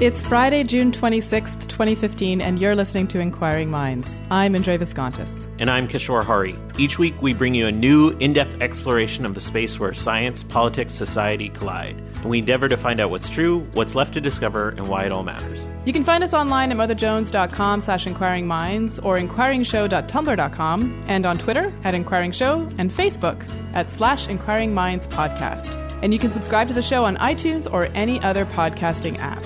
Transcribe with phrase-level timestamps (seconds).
[0.00, 4.18] It's Friday, June 26th, 2015, and you're listening to Inquiring Minds.
[4.30, 5.46] I'm Indre Viskontas.
[5.58, 6.56] And I'm Kishore Hari.
[6.78, 10.42] Each week, we bring you a new, in depth exploration of the space where science,
[10.42, 11.96] politics, society collide.
[12.14, 15.12] And we endeavor to find out what's true, what's left to discover, and why it
[15.12, 15.62] all matters.
[15.84, 21.92] You can find us online at motherjones.com slash inquiringminds or inquiringshow.tumblr.com and on Twitter at
[21.92, 25.76] inquiringshow and Facebook at slash inquiringminds podcast.
[26.02, 29.44] And you can subscribe to the show on iTunes or any other podcasting app.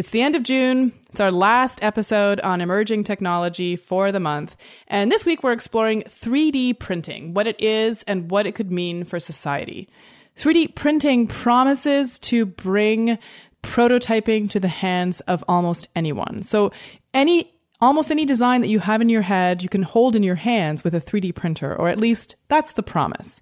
[0.00, 0.94] It's the end of June.
[1.10, 4.56] It's our last episode on emerging technology for the month.
[4.88, 9.04] And this week we're exploring 3D printing, what it is and what it could mean
[9.04, 9.90] for society.
[10.38, 13.18] 3D printing promises to bring
[13.62, 16.44] prototyping to the hands of almost anyone.
[16.44, 16.72] So
[17.12, 20.34] any almost any design that you have in your head, you can hold in your
[20.34, 23.38] hands with a 3D printer, or at least that's the promise.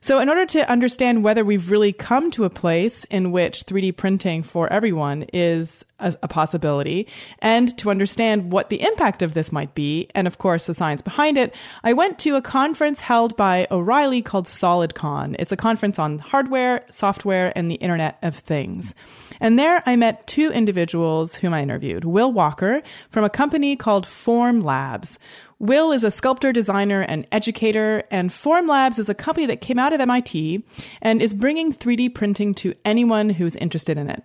[0.00, 3.96] So, in order to understand whether we've really come to a place in which 3D
[3.96, 7.08] printing for everyone is a, a, possibility,
[7.40, 11.02] and to understand what the impact of this might be, and of course the science
[11.02, 15.36] behind it, I went to a conference held by O'Reilly called SolidCon.
[15.38, 18.94] It's a conference on hardware, software, and the Internet of Things.
[19.40, 24.04] And there I met two individuals whom I interviewed Will Walker from a company called
[24.04, 25.18] Formlabs.
[25.58, 29.94] Will is a sculptor, designer, and educator, and Formlabs is a company that came out
[29.94, 30.62] of MIT
[31.00, 34.22] and is bringing 3D printing to anyone who's interested in it.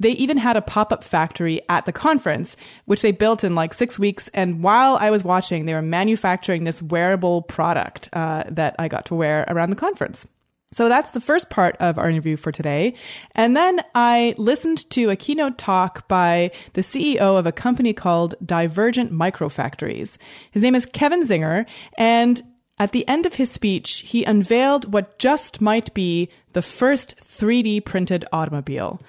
[0.00, 2.56] They even had a pop up factory at the conference,
[2.86, 4.26] which they built in like six weeks.
[4.34, 9.06] And while I was watching, they were manufacturing this wearable product uh, that I got
[9.06, 10.26] to wear around the conference.
[10.72, 12.94] So that's the first part of our interview for today.
[13.34, 18.34] And then I listened to a keynote talk by the CEO of a company called
[18.44, 20.16] Divergent Microfactories.
[20.50, 21.66] His name is Kevin Czinger.
[21.98, 22.42] And
[22.78, 27.84] at the end of his speech, he unveiled what just might be the first 3D
[27.84, 29.00] printed automobile.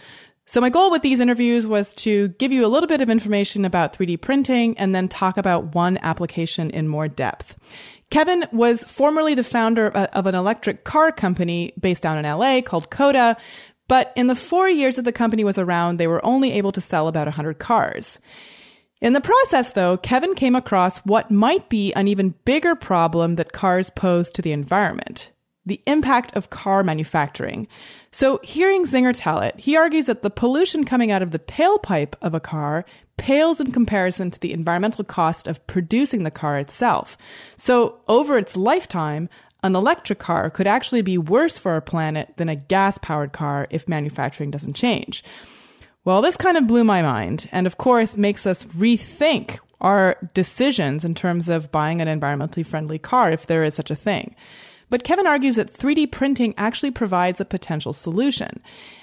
[0.45, 3.63] So my goal with these interviews was to give you a little bit of information
[3.63, 7.55] about 3D printing and then talk about one application in more depth.
[8.13, 12.91] Kevin was formerly the founder of an electric car company based down in LA called
[12.91, 13.35] Coda,
[13.87, 16.79] but in the four years that the company was around, they were only able to
[16.79, 18.19] sell about 100 cars.
[19.01, 23.51] In the process, though, Kevin came across what might be an even bigger problem that
[23.51, 25.31] cars pose to the environment
[25.65, 27.67] the impact of car manufacturing.
[28.11, 32.15] So, hearing Czinger tell it, he argues that the pollution coming out of the tailpipe
[32.21, 32.85] of a car
[33.17, 37.17] pales in comparison to the environmental cost of producing the car itself.
[37.55, 39.29] So, over its lifetime,
[39.63, 43.67] an electric car could actually be worse for our planet than a gas powered car
[43.69, 45.23] if manufacturing doesn't change.
[46.05, 51.05] Well, this kind of blew my mind, and of course, makes us rethink our decisions
[51.05, 54.35] in terms of buying an environmentally friendly car if there is such a thing.
[54.93, 58.61] But Kevin argues that 3D printing actually provides a potential solution.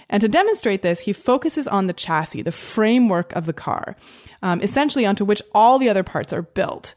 [0.09, 3.97] And to demonstrate this, he focuses on the chassis, the framework of the car,
[4.41, 6.95] um, essentially onto which all the other parts are built.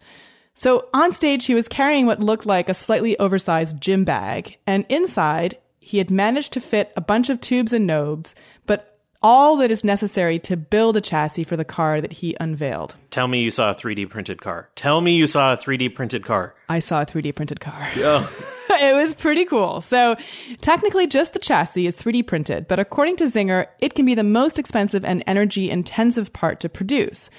[0.53, 4.85] So on stage, he was carrying what looked like a slightly oversized gym bag, and
[4.89, 8.35] inside, he had managed to fit a bunch of tubes and nodes,
[8.67, 12.95] but all that is necessary to build a chassis for the car that he unveiled.
[13.09, 14.69] Tell me you saw a 3D printed car.
[14.75, 16.53] Tell me you saw a 3D printed car.
[16.69, 17.89] I saw a 3D printed car.
[17.97, 18.59] Oh.
[18.89, 19.81] it was pretty cool.
[19.81, 20.15] So,
[20.61, 24.23] technically, just the chassis is 3D printed, but according to Czinger, it can be the
[24.23, 27.29] most expensive and energy intensive part to produce.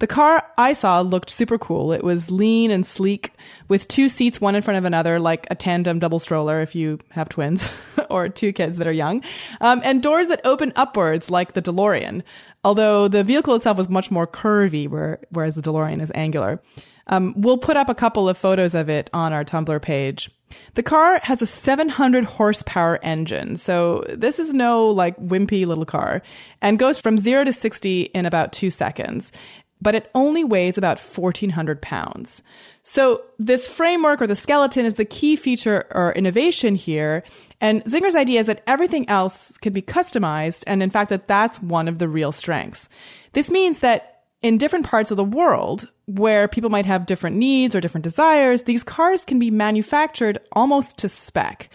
[0.00, 1.92] The car I saw looked super cool.
[1.92, 3.32] It was lean and sleek
[3.68, 6.98] with two seats, one in front of another, like a tandem double stroller if you
[7.10, 7.70] have twins
[8.10, 9.22] or two kids that are young,
[9.60, 12.22] um, and doors that open upwards like the DeLorean.
[12.64, 16.60] Although the vehicle itself was much more curvy, where, whereas the DeLorean is angular.
[17.06, 20.30] Um, we'll put up a couple of photos of it on our Tumblr page.
[20.74, 26.22] The car has a 700 horsepower engine, so this is no like wimpy little car,
[26.60, 29.32] and goes from zero to 60 in about two seconds.
[29.80, 32.42] But it only weighs about 1,400 pounds.
[32.82, 37.22] So this framework or the skeleton is the key feature or innovation here.
[37.60, 41.60] And Czinger's idea is that everything else can be customized, and in fact, that that's
[41.60, 42.88] one of the real strengths.
[43.32, 44.13] This means that
[44.44, 48.64] in different parts of the world where people might have different needs or different desires,
[48.64, 51.70] these cars can be manufactured almost to spec.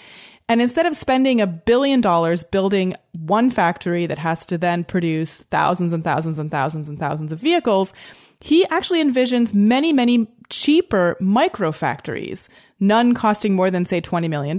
[0.47, 5.41] And instead of spending a billion dollars building one factory that has to then produce
[5.49, 7.91] thousands and thousands and thousands and thousands of vehicles,
[8.39, 12.49] he actually envisions many, many cheaper micro factories,
[12.79, 14.57] none costing more than, say, $20 million,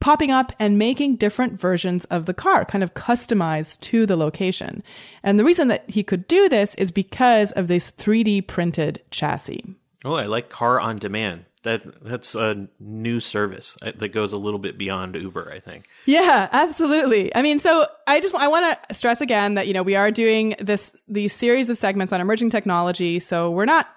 [0.00, 4.82] popping up and making different versions of the car, kind of customized to the location.
[5.22, 9.64] And the reason that he could do this is because of this 3D printed chassis.
[10.04, 11.44] Oh, I like car on demand.
[11.62, 15.88] That that's a new service uh, that goes a little bit beyond Uber, I think.
[16.06, 17.34] Yeah, absolutely.
[17.34, 20.10] I mean, so I just I want to stress again that you know we are
[20.10, 23.88] doing this these series of segments on emerging technology, so we're not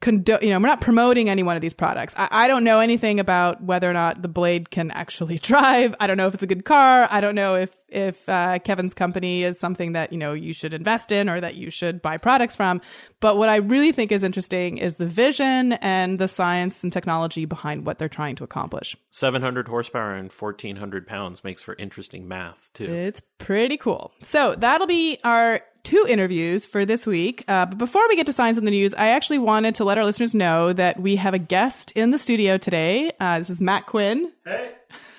[0.00, 2.14] condo- you know, we're not promoting any one of these products.
[2.16, 5.94] I-, I don't know anything about whether or not the Blade can actually drive.
[6.00, 7.08] I don't know if it's a good car.
[7.10, 10.74] I don't know if if uh, Kevin's company is something that you know you should
[10.74, 12.80] invest in or that you should buy products from.
[13.20, 17.46] But what I really think is interesting is the vision and the science and technology
[17.46, 18.96] behind what they're trying to accomplish.
[19.10, 22.84] Seven hundred horsepower and fourteen hundred pounds makes for interesting math too.
[22.84, 24.12] It's pretty cool.
[24.22, 27.42] So that'll be our two interviews for this week.
[27.48, 29.96] Uh, but before we get to Science in the News, I actually wanted to let
[29.96, 33.10] our listeners know that we have a guest in the studio today.
[33.18, 34.30] Uh, this is Matt Quinn.
[34.44, 34.72] Hey.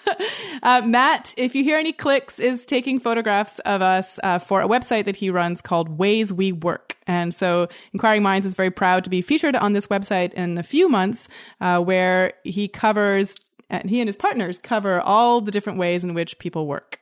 [0.63, 4.67] uh, Matt, if you hear any clicks, is taking photographs of us uh, for a
[4.67, 6.97] website that he runs called Ways We Work.
[7.07, 10.63] And so Inquiring Minds is very proud to be featured on this website in a
[10.63, 11.27] few months,
[11.61, 13.35] uh, where he covers,
[13.71, 16.99] and he and his partners cover all the different ways in which people work.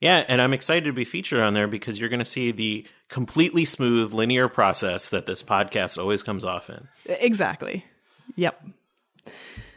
[0.00, 2.86] Yeah, and I'm excited to be featured on there because you're going to see the
[3.08, 6.88] completely smooth linear process that this podcast always comes off in.
[7.04, 7.84] Exactly.
[8.36, 8.64] Yep.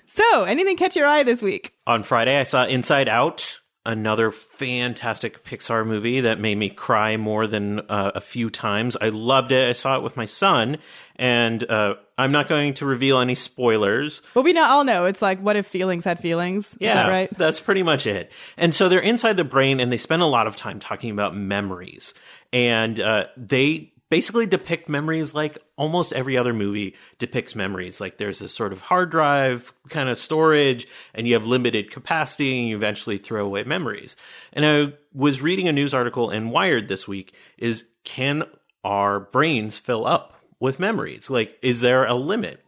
[0.06, 1.74] So, anything catch your eye this week?
[1.88, 7.48] On Friday, I saw Inside Out, another fantastic Pixar movie that made me cry more
[7.48, 8.96] than uh, a few times.
[9.00, 9.68] I loved it.
[9.68, 10.78] I saw it with my son,
[11.18, 14.22] and uh, I'm not going to reveal any spoilers.
[14.34, 16.78] But we all know it's like, what if feelings had feelings?
[16.80, 17.38] Yeah, that right?
[17.38, 18.32] That's pretty much it.
[18.58, 21.36] And so they're inside the brain, and they spend a lot of time talking about
[21.36, 22.14] memories,
[22.52, 28.00] and uh, they basically depict memories like almost every other movie depicts memories.
[28.00, 32.60] Like there's this sort of hard drive kind of storage, and you have limited capacity,
[32.60, 34.16] and you eventually throw away memories.
[34.52, 38.44] And I was reading a news article in Wired this week is can
[38.84, 41.32] our brains fill up with memories?
[41.32, 42.64] Like, is there a limit?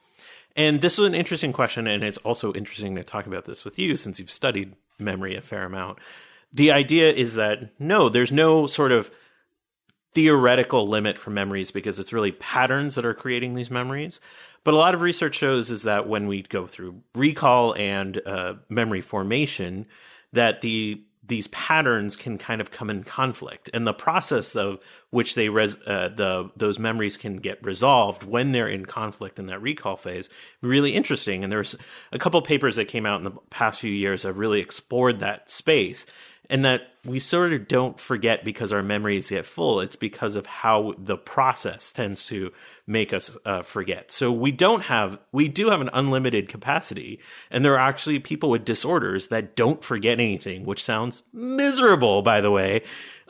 [0.55, 3.77] And this is an interesting question, and it's also interesting to talk about this with
[3.77, 5.99] you since you've studied memory a fair amount.
[6.51, 9.11] The idea is that no, there's no sort of
[10.15, 14.19] theoretical limit for memories because it's really patterns that are creating these memories.
[14.63, 18.55] But a lot of research shows is that when we go through recall and uh,
[18.69, 19.85] memory formation,
[20.33, 24.79] that the these patterns can kind of come in conflict, and the process of
[25.09, 29.47] which they res- uh, the those memories can get resolved when they're in conflict in
[29.47, 30.29] that recall phase
[30.61, 31.43] really interesting.
[31.43, 31.75] And there's
[32.11, 35.19] a couple papers that came out in the past few years that have really explored
[35.19, 36.05] that space
[36.49, 39.81] and that we sort of don't forget because our memories get full.
[39.81, 42.51] It's because of how the process tends to
[42.87, 44.11] make us uh, forget.
[44.11, 47.19] So we don't have, we do have an unlimited capacity,
[47.51, 52.41] and there are actually people with disorders that don't forget anything, which sounds miserable, by
[52.41, 52.83] the way.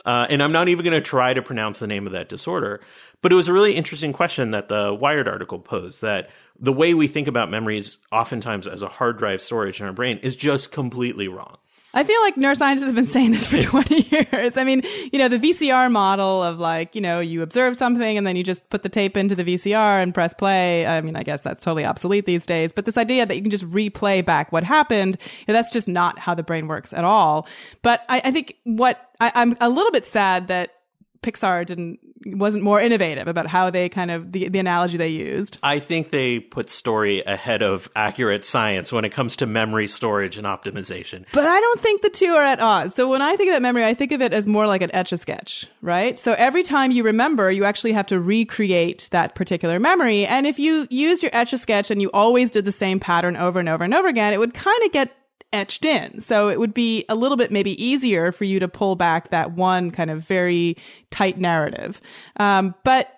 [0.04, 2.80] Uh, and I'm not even going to try to pronounce the name of that disorder.
[3.22, 6.30] But it was a really interesting question that the Wired article posed that
[6.60, 10.18] the way we think about memories, oftentimes as a hard drive storage in our brain,
[10.18, 11.56] is just completely wrong.
[11.96, 14.58] I feel like neuroscientists have been saying this for 20 years.
[14.58, 18.26] I mean, you know, the VCR model of like, you know, you observe something and
[18.26, 20.86] then you just put the tape into the VCR and press play.
[20.86, 23.50] I mean, I guess that's totally obsolete these days, but this idea that you can
[23.50, 27.48] just replay back what happened, that's just not how the brain works at all.
[27.80, 30.74] But I, I think what I, I'm a little bit sad that
[31.22, 31.98] Pixar didn't
[32.34, 35.58] wasn't more innovative about how they kind of the, the analogy they used.
[35.62, 40.36] I think they put story ahead of accurate science when it comes to memory storage
[40.38, 41.24] and optimization.
[41.32, 42.94] But I don't think the two are at odds.
[42.94, 45.12] So when I think about memory, I think of it as more like an etch
[45.12, 46.18] a sketch, right?
[46.18, 50.26] So every time you remember, you actually have to recreate that particular memory.
[50.26, 53.36] And if you used your etch a sketch and you always did the same pattern
[53.36, 55.14] over and over and over again, it would kind of get
[55.52, 56.20] etched in.
[56.20, 59.52] So it would be a little bit maybe easier for you to pull back that
[59.52, 60.76] one kind of very
[61.10, 62.00] tight narrative.
[62.36, 63.12] Um, but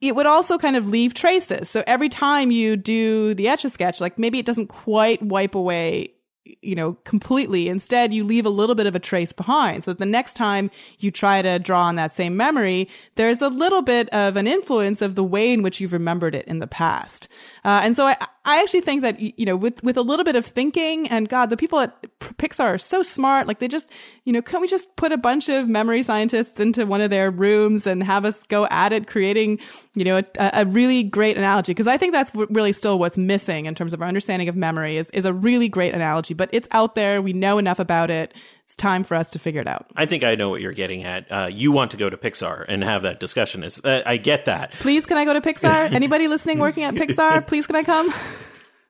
[0.00, 1.70] it would also kind of leave traces.
[1.70, 5.54] So every time you do the etch a sketch, like maybe it doesn't quite wipe
[5.54, 6.14] away
[6.60, 7.68] you know, completely.
[7.68, 9.84] Instead, you leave a little bit of a trace behind.
[9.84, 13.48] So that the next time you try to draw on that same memory, there's a
[13.48, 16.66] little bit of an influence of the way in which you've remembered it in the
[16.66, 17.28] past.
[17.64, 20.34] Uh, and so I, I actually think that, you know, with, with a little bit
[20.34, 23.46] of thinking and God, the people at Pixar are so smart.
[23.46, 23.88] Like they just,
[24.24, 27.30] you know, can we just put a bunch of memory scientists into one of their
[27.30, 29.60] rooms and have us go at it, creating,
[29.94, 31.72] you know, a, a really great analogy?
[31.72, 34.96] Cause I think that's really still what's missing in terms of our understanding of memory
[34.96, 37.22] is, is a really great analogy, but it's out there.
[37.22, 38.34] We know enough about it.
[38.72, 39.84] It's time for us to figure it out.
[39.96, 41.30] I think I know what you're getting at.
[41.30, 43.64] Uh, you want to go to Pixar and have that discussion.
[43.64, 44.72] Is uh, I get that.
[44.80, 45.92] Please, can I go to Pixar?
[45.92, 47.46] Anybody listening working at Pixar?
[47.46, 48.14] Please, can I come?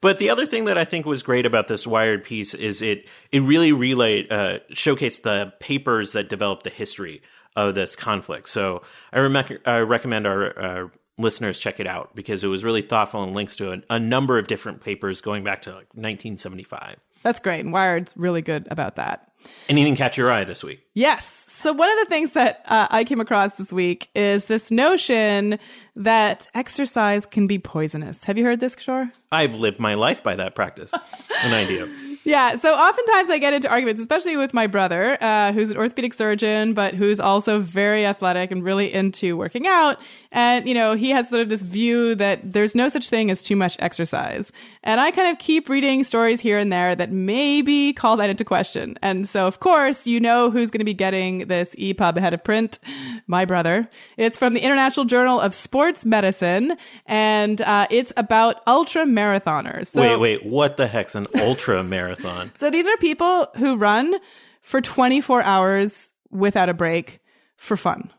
[0.00, 3.08] But the other thing that I think was great about this Wired piece is it
[3.32, 7.20] it really relayed uh, showcased the papers that developed the history
[7.56, 8.50] of this conflict.
[8.50, 12.82] So I, rem- I recommend our uh, listeners check it out because it was really
[12.82, 17.00] thoughtful and links to a, a number of different papers going back to like 1975.
[17.24, 17.64] That's great.
[17.64, 19.31] And Wired's really good about that.
[19.68, 20.80] Anything catch your eye this week?
[20.94, 21.26] Yes.
[21.26, 25.58] So one of the things that uh, I came across this week is this notion
[25.96, 28.24] that exercise can be poisonous.
[28.24, 29.10] Have you heard this, Kishore?
[29.30, 30.90] I've lived my life by that practice.
[30.92, 31.88] An idea.
[32.24, 36.14] Yeah, so oftentimes I get into arguments, especially with my brother, uh, who's an orthopedic
[36.14, 39.98] surgeon, but who's also very athletic and really into working out.
[40.30, 43.42] And, you know, he has sort of this view that there's no such thing as
[43.42, 44.52] too much exercise.
[44.84, 48.44] And I kind of keep reading stories here and there that maybe call that into
[48.44, 48.96] question.
[49.02, 52.44] And so, of course, you know who's going to be getting this EPUB ahead of
[52.44, 52.78] print?
[53.26, 53.88] My brother.
[54.16, 56.76] It's from the International Journal of Sports Medicine,
[57.06, 59.88] and uh, it's about ultra marathoners.
[59.88, 62.11] So, wait, wait, what the heck's an ultra marathon?
[62.54, 64.14] So these are people who run
[64.60, 67.20] for 24 hours without a break
[67.56, 68.10] for fun.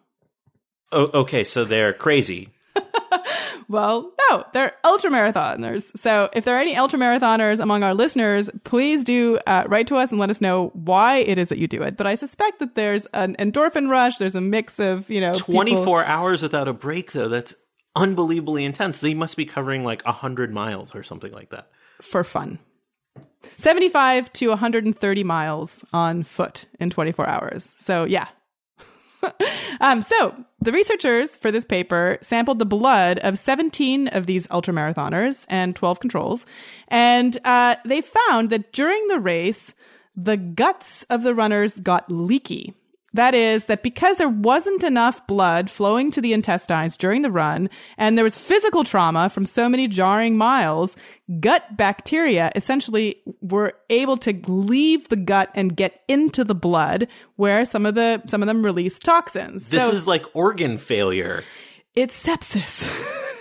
[0.91, 2.49] Oh, okay, so they're crazy.
[3.69, 5.97] Well, no, they're ultra marathoners.
[5.97, 9.95] So if there are any ultra marathoners among our listeners, please do uh, write to
[9.95, 11.97] us and let us know why it is that you do it.
[11.97, 14.17] But I suspect that there's an endorphin rush.
[14.17, 17.29] There's a mix of, you know, 24 people- hours without a break, though.
[17.29, 17.55] That's
[17.95, 18.99] unbelievably intense.
[18.99, 21.69] They must be covering like 100 miles or something like that.
[22.01, 22.59] for fun.
[23.57, 27.75] 75 to 130 miles on foot in 24 hours.
[27.77, 28.27] So, yeah.
[29.81, 35.45] um, so, the researchers for this paper sampled the blood of 17 of these ultramarathoners
[35.49, 36.45] and 12 controls.
[36.89, 39.75] And uh, they found that during the race,
[40.15, 42.73] the guts of the runners got leaky.
[43.13, 47.69] That is, that because there wasn't enough blood flowing to the intestines during the run,
[47.97, 50.95] and there was physical trauma from so many jarring miles,
[51.39, 57.65] gut bacteria essentially were able to leave the gut and get into the blood, where
[57.65, 59.69] some of the some of them release toxins.
[59.69, 61.43] This so is like organ failure.
[61.95, 63.29] it's sepsis.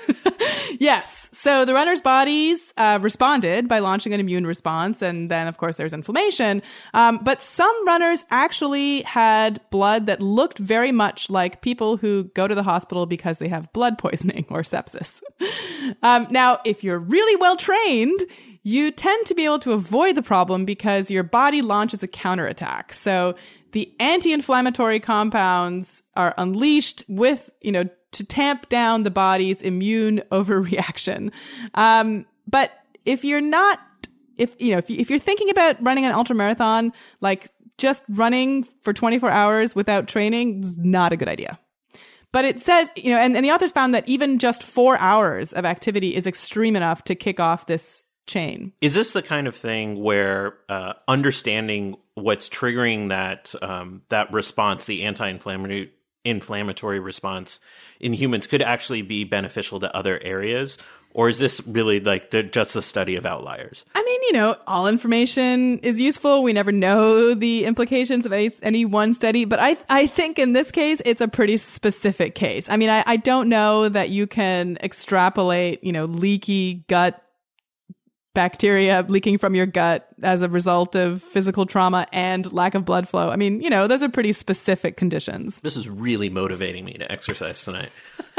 [0.81, 1.29] yes.
[1.33, 5.77] So the runners' bodies uh, responded by launching an immune response, and then, of course,
[5.77, 6.63] there's inflammation.
[6.95, 12.49] Um, but some runners actually had blood that looked very much like people who go
[12.49, 15.23] to the hospital because they have blood poisoning or sepsis.
[16.03, 18.21] um, now, if you're really well trained,
[18.63, 22.93] you tend to be able to avoid the problem because your body launches a counterattack.
[22.93, 23.35] So
[23.73, 31.33] the anti-inflammatory compounds are unleashed with, you know, to tamp down the body's immune overreaction.
[31.75, 32.73] Um, but
[33.05, 33.81] if you're not,
[34.39, 38.03] if, you know, if, you, if you're thinking about running an ultra marathon, like just
[38.09, 41.59] running for 24 hours without training is not a good idea.
[42.31, 45.53] But it says, you know, and, and the authors found that even just four hours
[45.53, 48.73] of activity is extreme enough to kick off this chain.
[48.81, 54.85] Is this the kind of thing where uh, understanding what's triggering that um, that response,
[54.85, 55.93] the anti-inflammatory
[56.25, 57.59] inflammatory response
[57.99, 60.79] in humans, could actually be beneficial to other areas,
[61.15, 63.85] or is this really like the, just the study of outliers?
[63.95, 66.45] I mean, you know, all information is useful.
[66.45, 70.53] We never know the implications of any, any one study, but I, I think in
[70.53, 72.71] this case, it's a pretty specific case.
[72.71, 77.21] I mean, I, I don't know that you can extrapolate, you know, leaky gut
[78.35, 83.09] bacteria leaking from your gut as a result of physical trauma and lack of blood
[83.09, 83.29] flow.
[83.29, 85.61] I mean, you know, those are pretty specific conditions.
[85.61, 87.91] This is really motivating me to exercise tonight.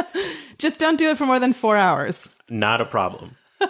[0.58, 2.28] Just don't do it for more than four hours.
[2.50, 3.36] Not a problem.
[3.62, 3.70] All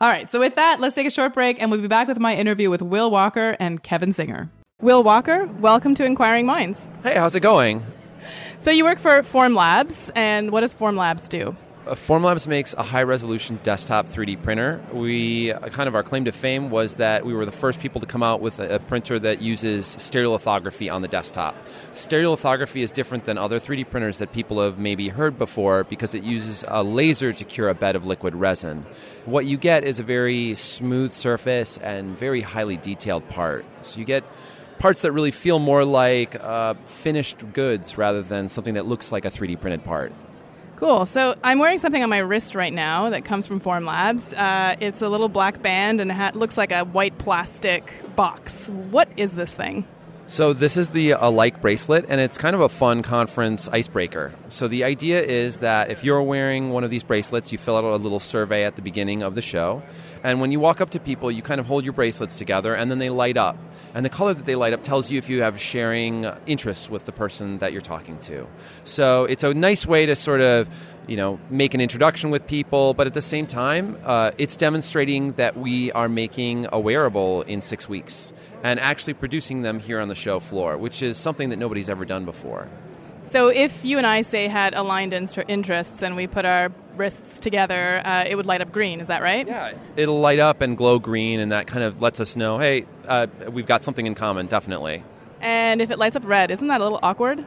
[0.00, 0.30] right.
[0.30, 2.70] So with that, let's take a short break and we'll be back with my interview
[2.70, 4.48] with Will Walker and Kevin Czinger.
[4.80, 6.84] Will Walker, welcome to Inquiring Minds.
[7.02, 7.84] Hey, how's it going?
[8.60, 11.56] So you work for Formlabs, and what does Formlabs do?
[11.86, 14.80] Uh, Formlabs makes a high resolution desktop 3D printer.
[14.92, 18.00] We uh, kind of our claim to fame was that we were the first people
[18.00, 21.56] to come out with a, a printer that uses stereolithography on the desktop.
[21.94, 26.22] Stereolithography is different than other 3D printers that people have maybe heard before because it
[26.22, 28.84] uses a laser to cure a bed of liquid resin.
[29.24, 33.64] What you get is a very smooth surface and very highly detailed part.
[33.80, 34.22] So you get
[34.78, 39.24] parts that really feel more like uh, finished goods rather than something that looks like
[39.24, 40.12] a 3D printed part.
[40.80, 41.04] Cool.
[41.04, 44.32] So I'm wearing something on my wrist right now that comes from Formlabs.
[44.34, 48.66] Uh, it's a little black band and it ha- looks like a white plastic box.
[48.66, 49.86] What is this thing?
[50.30, 54.32] So this is the uh, Alike bracelet, and it's kind of a fun conference icebreaker.
[54.48, 57.82] So the idea is that if you're wearing one of these bracelets, you fill out
[57.82, 59.82] a little survey at the beginning of the show,
[60.22, 62.92] and when you walk up to people, you kind of hold your bracelets together, and
[62.92, 63.58] then they light up.
[63.92, 67.06] And the color that they light up tells you if you have sharing interests with
[67.06, 68.46] the person that you're talking to.
[68.84, 70.68] So it's a nice way to sort of
[71.06, 75.32] you know make an introduction with people, but at the same time, uh, it's demonstrating
[75.32, 80.08] that we are making a wearable in six weeks and actually producing them here on
[80.08, 82.68] the show floor, which is something that nobody's ever done before.
[83.30, 88.04] So, if you and I say had aligned interests and we put our wrists together,
[88.04, 89.00] uh, it would light up green.
[89.00, 89.46] Is that right?
[89.46, 92.86] Yeah, it'll light up and glow green, and that kind of lets us know, hey,
[93.06, 95.04] uh, we've got something in common, definitely.
[95.40, 97.44] And if it lights up red, isn't that a little awkward?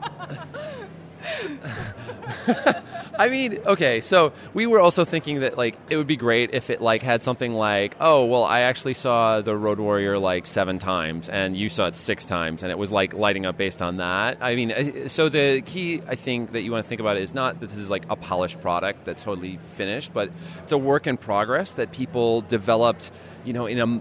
[3.18, 6.70] I mean, okay, so we were also thinking that like it would be great if
[6.70, 10.78] it like had something like, oh, well, I actually saw the Road Warrior like seven
[10.78, 13.96] times, and you saw it six times, and it was like lighting up based on
[13.98, 14.38] that.
[14.40, 17.34] I mean, uh, so the key I think that you want to think about is
[17.34, 20.30] not that this is like a polished product that's totally finished, but
[20.62, 23.10] it's a work in progress that people developed,
[23.44, 24.00] you know, in a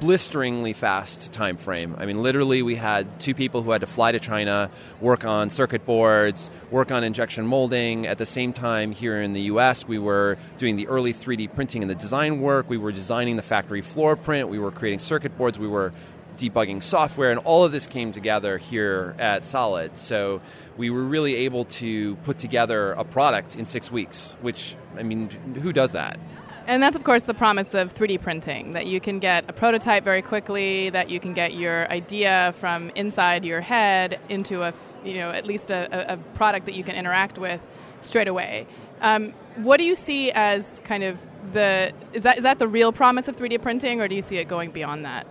[0.00, 1.96] blisteringly fast time frame.
[1.98, 5.50] I mean, literally, we had two people who had to fly to China, work on
[5.50, 8.06] circuit boards, work on injection molding.
[8.06, 11.82] At the same time, here in the US, we were doing the early 3D printing
[11.82, 12.68] and the design work.
[12.68, 14.48] We were designing the factory floor print.
[14.48, 15.58] We were creating circuit boards.
[15.58, 15.92] We were
[16.36, 19.96] debugging software, and all of this came together here at Solid.
[19.96, 20.40] So
[20.76, 25.30] we were really able to put together a product in six weeks, which, I mean,
[25.62, 26.18] who does that?
[26.66, 30.02] And that's, of course, the promise of 3D printing that you can get a prototype
[30.02, 35.14] very quickly, that you can get your idea from inside your head into a, you
[35.14, 37.60] know, at least a, a product that you can interact with
[38.00, 38.66] straight away.
[39.00, 41.18] Um, what do you see as kind of
[41.52, 44.38] the is that is that the real promise of 3D printing, or do you see
[44.38, 45.26] it going beyond that?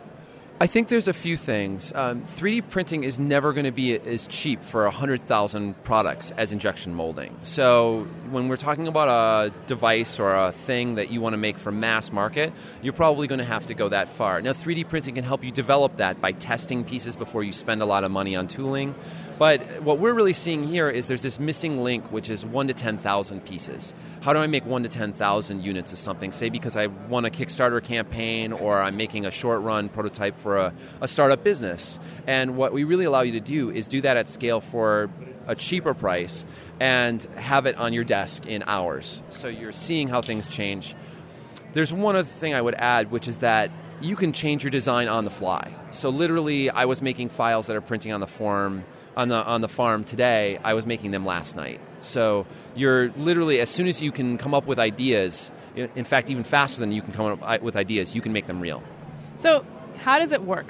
[0.62, 1.92] I think there's a few things.
[1.94, 6.96] Um, 3D printing is never going to be as cheap for 100,000 products as injection
[6.96, 7.38] molding.
[7.44, 11.58] So, when we're talking about a device or a thing that you want to make
[11.58, 14.42] for mass market, you're probably going to have to go that far.
[14.42, 17.86] Now, 3D printing can help you develop that by testing pieces before you spend a
[17.86, 18.94] lot of money on tooling.
[19.38, 22.74] But what we're really seeing here is there's this missing link, which is 1 to
[22.74, 23.94] 10,000 pieces.
[24.20, 26.34] How do I make 1 to 10,000 units of something?
[26.34, 30.58] Say because I won a Kickstarter campaign or I'm making a short run prototype for
[30.58, 32.00] a, a startup business.
[32.28, 35.10] And what we really allow you to do is do that at scale for
[35.48, 36.46] a cheaper price
[36.80, 39.22] and have it on your desk in hours.
[39.30, 40.96] So you're seeing how things change.
[41.74, 45.08] There's one other thing I would add, which is that you can change your design
[45.08, 45.74] on the fly.
[45.92, 48.84] So literally, I was making files that are printing on the form
[49.16, 50.60] on the on the farm today.
[50.64, 51.80] I was making them last night.
[52.02, 55.52] So you're literally as soon as you can come up with ideas.
[55.76, 58.48] In fact, even faster than you can come up uh, with ideas, you can make
[58.48, 58.82] them real.
[59.40, 59.66] So,
[59.98, 60.68] how does it work?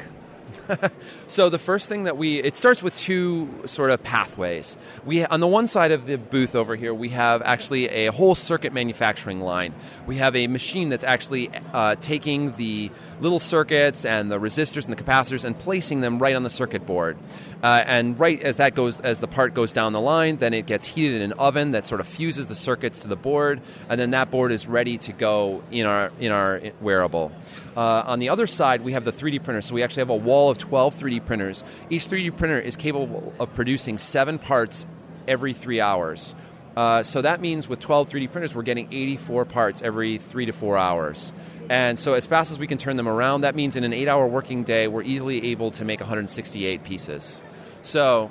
[1.28, 4.78] so the first thing that we it starts with two sort of pathways.
[5.06, 8.36] We on the one side of the booth over here we have actually a whole
[8.36, 9.74] circuit manufacturing line.
[10.06, 12.92] We have a machine that's actually uh, taking the
[13.22, 16.86] little circuits and the resistors and the capacitors and placing them right on the circuit
[16.86, 17.18] board.
[17.64, 20.66] Uh, and right as that goes, as the part goes down the line, then it
[20.66, 24.00] gets heated in an oven that sort of fuses the circuits to the board, and
[24.00, 27.32] then that board is ready to go in our in our wearable.
[27.76, 29.62] Uh, on the other side, we have the 3D printer.
[29.62, 31.64] So we actually have a wall of 12 3D printers.
[31.90, 34.86] Each 3D printer is capable of producing seven parts
[35.28, 36.36] every three hours.
[36.76, 40.52] Uh, so that means with 12 3D printers, we're getting 84 parts every three to
[40.52, 41.32] four hours.
[41.70, 44.08] And so, as fast as we can turn them around, that means in an eight
[44.08, 47.42] hour working day, we're easily able to make 168 pieces.
[47.82, 48.30] So,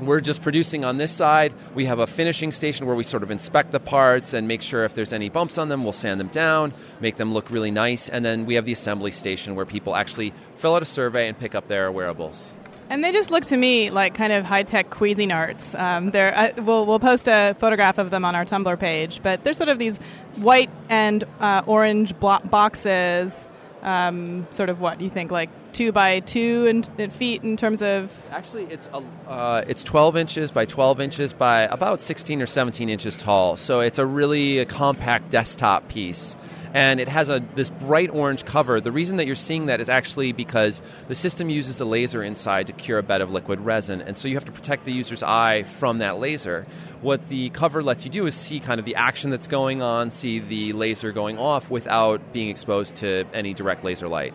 [0.00, 1.52] we're just producing on this side.
[1.74, 4.84] We have a finishing station where we sort of inspect the parts and make sure
[4.84, 8.08] if there's any bumps on them, we'll sand them down, make them look really nice.
[8.08, 11.38] And then we have the assembly station where people actually fill out a survey and
[11.38, 12.52] pick up their wearables.
[12.90, 15.78] And they just look to me like kind of high tech Cuisinarts.
[15.78, 19.42] Um, they're, uh, we'll, we'll post a photograph of them on our Tumblr page, but
[19.42, 19.98] they're sort of these
[20.36, 23.48] white and uh, orange blo- boxes
[23.82, 27.82] um, sort of what you think, like two by two in, in feet in terms
[27.82, 32.46] of Actually, it's a, uh, it's 12 inches by 12 inches by about 16 or
[32.46, 33.56] 17 inches tall.
[33.56, 36.36] So it's a really a compact desktop piece.
[36.72, 38.80] And it has a this bright orange cover.
[38.80, 42.66] The reason that you're seeing that is actually because the system uses a laser inside
[42.66, 45.22] to cure a bed of liquid resin, and so you have to protect the user's
[45.22, 46.66] eye from that laser.
[47.00, 50.10] What the cover lets you do is see kind of the action that's going on,
[50.10, 54.34] see the laser going off without being exposed to any direct laser light.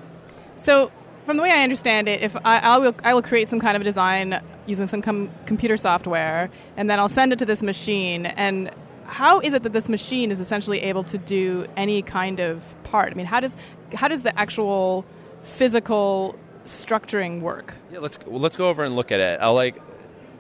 [0.56, 0.93] So,
[1.30, 3.76] from the way I understand it, if I, I will, I will create some kind
[3.76, 7.62] of a design using some com- computer software, and then I'll send it to this
[7.62, 8.26] machine.
[8.26, 8.72] And
[9.06, 13.13] how is it that this machine is essentially able to do any kind of part?
[13.13, 13.56] I mean, how does
[13.94, 15.06] how does the actual
[15.44, 17.76] physical structuring work?
[17.92, 19.39] Yeah, let's well, let's go over and look at it.
[19.39, 19.80] I'll like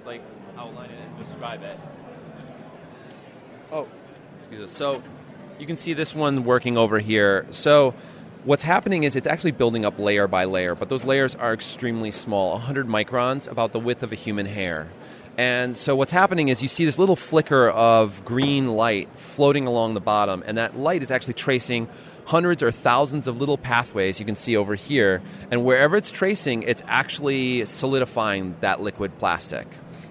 [0.07, 0.23] like
[0.57, 1.79] outline it and describe it.
[3.71, 3.87] Oh,
[4.39, 4.71] excuse us.
[4.71, 5.03] So
[5.59, 7.45] you can see this one working over here.
[7.51, 7.93] So
[8.43, 12.11] what's happening is it's actually building up layer by layer, but those layers are extremely
[12.11, 14.87] small, 100 microns, about the width of a human hair.
[15.37, 19.93] And so what's happening is you see this little flicker of green light floating along
[19.93, 21.87] the bottom, and that light is actually tracing
[22.25, 25.21] hundreds or thousands of little pathways you can see over here.
[25.49, 29.67] And wherever it's tracing, it's actually solidifying that liquid plastic.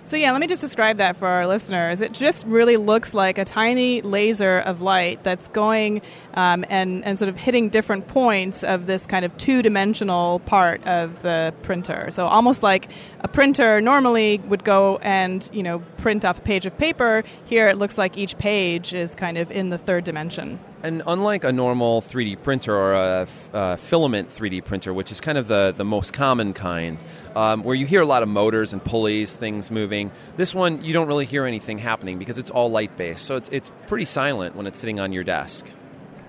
[0.09, 2.01] So yeah, let me just describe that for our listeners.
[2.01, 6.01] It just really looks like a tiny laser of light that's going
[6.33, 11.21] um, and and sort of hitting different points of this kind of two-dimensional part of
[11.21, 12.11] the printer.
[12.11, 12.89] So almost like
[13.21, 17.23] a printer normally would go and you know print off a page of paper.
[17.45, 20.59] Here it looks like each page is kind of in the third dimension.
[20.83, 25.37] And unlike a normal 3D printer or a, a filament 3D printer, which is kind
[25.37, 26.99] of the, the most common kind,
[27.35, 30.93] um, where you hear a lot of motors and pulleys, things moving, this one you
[30.93, 33.25] don't really hear anything happening because it's all light based.
[33.25, 35.67] So it's, it's pretty silent when it's sitting on your desk.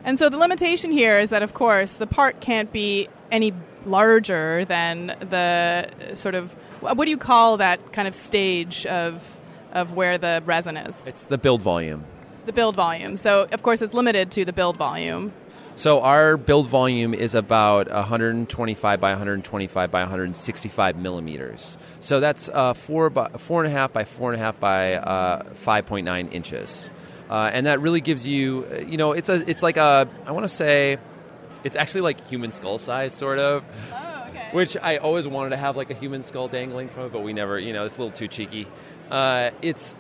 [0.03, 3.53] And so the limitation here is that, of course, the part can't be any
[3.85, 9.38] larger than the sort of what do you call that kind of stage of
[9.71, 11.03] of where the resin is?
[11.05, 12.03] It's the build volume.
[12.49, 13.15] The build volume.
[13.15, 15.31] So, of course, it's limited to the build volume.
[15.75, 21.77] So our build volume is about 125 by 125 by 165 millimeters.
[21.99, 24.95] So that's uh, four by four and a half by four and a half by
[24.95, 26.89] uh, 5.9 inches,
[27.29, 30.43] uh, and that really gives you, you know, it's a it's like a I want
[30.43, 30.97] to say,
[31.63, 33.63] it's actually like human skull size sort of.
[33.93, 34.49] Oh, okay.
[34.53, 37.31] Which I always wanted to have like a human skull dangling from it, but we
[37.31, 38.65] never, you know, it's a little too cheeky.
[39.12, 39.93] Uh, it's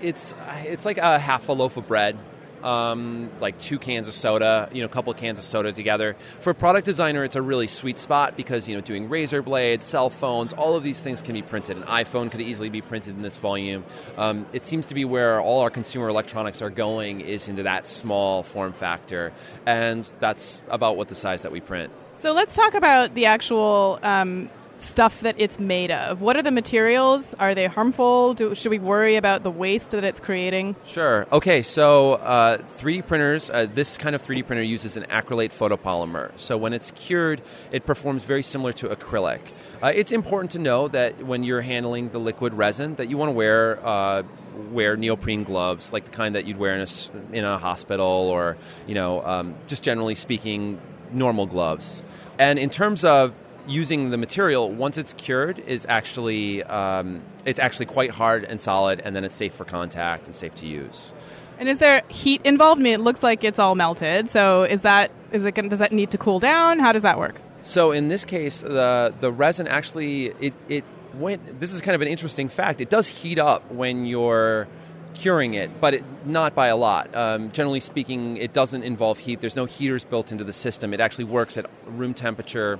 [0.00, 2.18] it's it's like a half a loaf of bread,
[2.62, 6.16] um, like two cans of soda, you know, a couple of cans of soda together.
[6.40, 9.84] For a product designer, it's a really sweet spot because you know, doing razor blades,
[9.84, 11.76] cell phones, all of these things can be printed.
[11.76, 13.84] An iPhone could easily be printed in this volume.
[14.16, 17.86] Um, it seems to be where all our consumer electronics are going is into that
[17.86, 19.32] small form factor,
[19.64, 21.92] and that's about what the size that we print.
[22.18, 24.48] So let's talk about the actual um,
[24.86, 26.20] stuff that it's made of.
[26.20, 27.34] What are the materials?
[27.34, 28.34] Are they harmful?
[28.34, 30.76] Do, should we worry about the waste that it's creating?
[30.86, 31.26] Sure.
[31.32, 36.30] Okay, so uh, 3D printers, uh, this kind of 3D printer uses an acrylate photopolymer.
[36.36, 39.40] So when it's cured, it performs very similar to acrylic.
[39.82, 43.28] Uh, it's important to know that when you're handling the liquid resin, that you want
[43.28, 44.22] to wear uh,
[44.70, 48.56] wear neoprene gloves, like the kind that you'd wear in a, in a hospital, or
[48.86, 50.80] you know, um, just generally speaking,
[51.12, 52.02] normal gloves.
[52.38, 53.34] And in terms of
[53.66, 59.00] using the material once it's cured is actually um, it's actually quite hard and solid,
[59.00, 61.12] and then it's safe for contact and safe to use.
[61.58, 62.80] And is there heat involved?
[62.80, 64.28] I mean, it looks like it's all melted.
[64.30, 66.78] So is that is it gonna, does that need to cool down?
[66.78, 67.40] How does that work?
[67.62, 71.60] So in this case, the the resin actually it it went.
[71.60, 72.80] This is kind of an interesting fact.
[72.80, 74.68] It does heat up when you're
[75.16, 77.14] curing it, but it, not by a lot.
[77.14, 79.40] Um, generally speaking, it doesn't involve heat.
[79.40, 80.92] There's no heaters built into the system.
[80.92, 82.78] It actually works at room temperature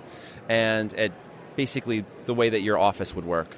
[0.48, 1.12] and at
[1.56, 3.56] basically the way that your office would work.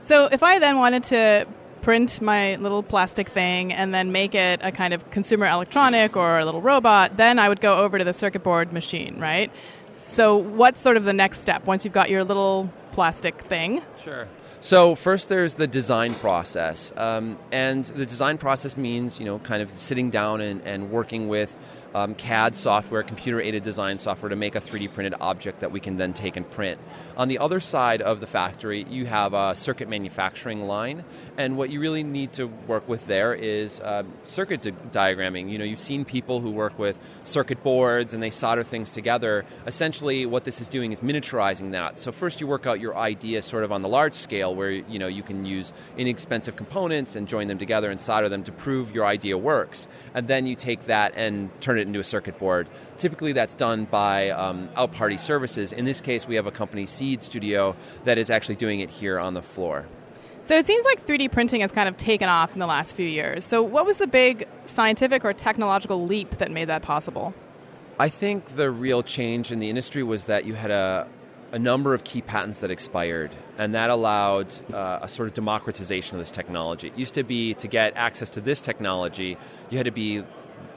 [0.00, 1.46] So if I then wanted to
[1.82, 6.38] print my little plastic thing and then make it a kind of consumer electronic or
[6.38, 9.50] a little robot, then I would go over to the circuit board machine, right?
[9.98, 13.82] So what's sort of the next step once you've got your little plastic thing?
[14.02, 14.28] Sure.
[14.66, 19.62] So first, there's the design process, um, and the design process means you know kind
[19.62, 21.56] of sitting down and, and working with
[21.94, 25.80] um, CAD software, computer aided design software, to make a 3D printed object that we
[25.80, 26.80] can then take and print.
[27.16, 31.04] On the other side of the factory, you have a circuit manufacturing line,
[31.36, 35.50] and what you really need to work with there is uh, circuit di- diagramming.
[35.50, 39.44] You know, you've seen people who work with circuit boards and they solder things together.
[39.66, 41.98] Essentially, what this is doing is miniaturizing that.
[41.98, 44.98] So first, you work out your idea sort of on the large scale, where you
[44.98, 48.94] know you can use inexpensive components and join them together and solder them to prove
[48.94, 52.38] your idea works, and then you take that and turn turn it into a circuit
[52.38, 52.68] board.
[52.96, 55.72] Typically, that's done by um, out party services.
[55.72, 59.18] In this case, we have a company, Seeed Studio, that is actually doing it here
[59.18, 59.86] on the floor.
[60.42, 63.06] So it seems like 3D printing has kind of taken off in the last few
[63.06, 63.44] years.
[63.44, 67.34] So, what was the big scientific or technological leap that made that possible?
[67.98, 71.08] I think the real change in the industry was that you had a,
[71.52, 76.16] a number of key patents that expired, and that allowed uh, a sort of democratization
[76.16, 76.88] of this technology.
[76.88, 79.38] It used to be to get access to this technology,
[79.70, 80.24] you had to be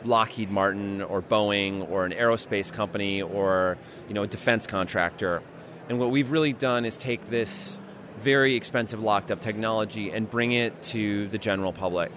[0.05, 3.77] Lockheed Martin or Boeing or an aerospace company or
[4.07, 5.41] you know a defense contractor.
[5.89, 7.77] And what we've really done is take this
[8.21, 12.11] very expensive locked up technology and bring it to the general public.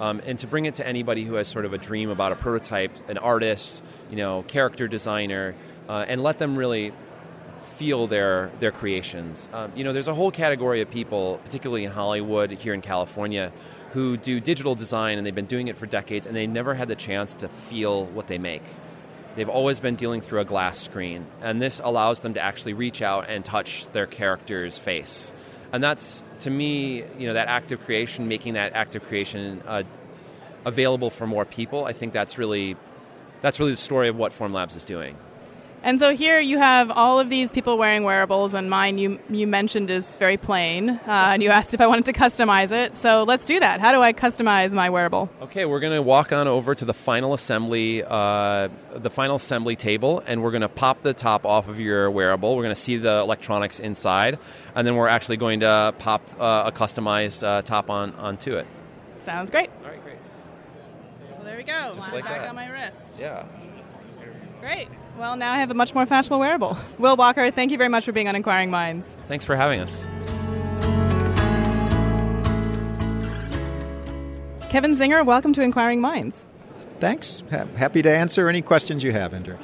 [0.00, 2.36] Um, and to bring it to anybody who has sort of a dream about a
[2.36, 5.56] prototype, an artist, you know, character designer,
[5.88, 6.92] uh, and let them really
[7.78, 9.48] feel their their creations.
[9.52, 13.52] Um, you know, there's a whole category of people, particularly in Hollywood, here in California,
[13.92, 16.88] who do digital design and they've been doing it for decades, and they never had
[16.88, 18.64] the chance to feel what they make.
[19.36, 23.02] They've always been dealing through a glass screen, and this allows them to actually reach
[23.02, 25.32] out and touch their character's face
[25.72, 29.82] and that's to me, you know, that active creation, making that active creation uh,
[30.64, 31.84] available for more people.
[31.84, 32.76] I think that's really
[33.42, 35.16] that's really the story of what Formlabs is doing.
[35.82, 39.46] And so here you have all of these people wearing wearables, and mine you you
[39.46, 42.96] mentioned is very plain, uh, and you asked if I wanted to customize it.
[42.96, 43.80] So let's do that.
[43.80, 45.30] How do I customize my wearable?
[45.42, 49.76] Okay, we're going to walk on over to the final assembly, uh, the final assembly
[49.76, 52.56] table, and we're going to pop the top off of your wearable.
[52.56, 54.38] We're going to see the electronics inside,
[54.74, 58.66] and then we're actually going to pop uh, a customized uh, top on onto it.
[59.20, 59.70] Sounds great.
[59.84, 60.18] All right, great.
[61.36, 61.92] Well, there we go.
[61.94, 62.48] Just Line like back that.
[62.48, 62.98] on my wrist.
[63.18, 63.44] Yeah.
[64.60, 64.88] Great.
[65.18, 66.78] Well, now I have a much more fashionable wearable.
[66.98, 69.16] Will Walker, thank you very much for being on Inquiring Minds.
[69.26, 70.06] Thanks for having us.
[74.70, 76.46] Kevin Czinger, welcome to Inquiring Minds.
[76.98, 77.42] Thanks.
[77.50, 79.58] Ha- happy to answer any questions you have, Indra.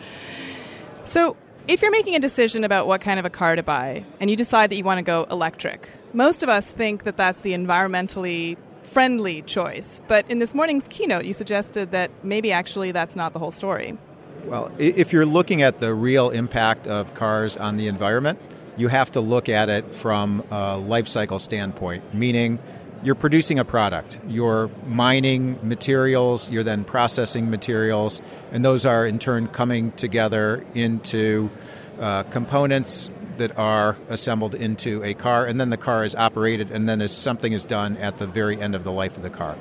[1.05, 1.37] So,
[1.69, 4.37] if you're making a decision about what kind of a car to buy and you
[4.37, 8.57] decide that you want to go electric, most of us think that that's the environmentally
[8.83, 10.01] friendly choice.
[10.09, 13.97] But in this morning's keynote, you suggested that maybe actually that's not the whole story.
[14.47, 18.39] Well, if you're looking at the real impact of cars on the environment,
[18.77, 22.59] you have to look at it from a life cycle standpoint, meaning
[23.03, 28.21] you're producing a product, you're mining materials, you're then processing materials,
[28.53, 31.51] and those are in turn coming together into
[31.99, 36.87] uh, components that are assembled into a car, and then the car is operated, and
[36.87, 39.57] then something is done at the very end of the life of the car.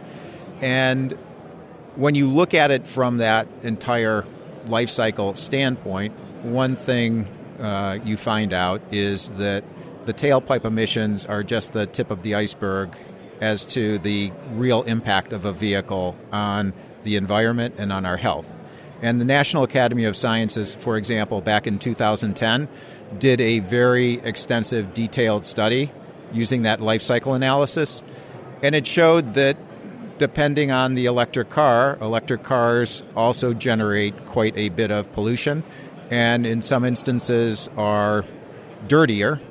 [0.61, 1.17] And
[1.95, 4.25] when you look at it from that entire
[4.67, 7.27] life cycle standpoint, one thing
[7.59, 9.63] uh, you find out is that
[10.05, 12.95] the tailpipe emissions are just the tip of the iceberg
[13.41, 16.73] as to the real impact of a vehicle on
[17.03, 18.47] the environment and on our health.
[19.01, 22.69] And the National Academy of Sciences, for example, back in 2010,
[23.19, 25.91] did a very extensive, detailed study
[26.31, 28.01] using that life cycle analysis.
[28.61, 29.57] And it showed that
[30.17, 35.63] depending on the electric car, electric cars also generate quite a bit of pollution,
[36.09, 38.25] and in some instances are
[38.87, 39.41] dirtier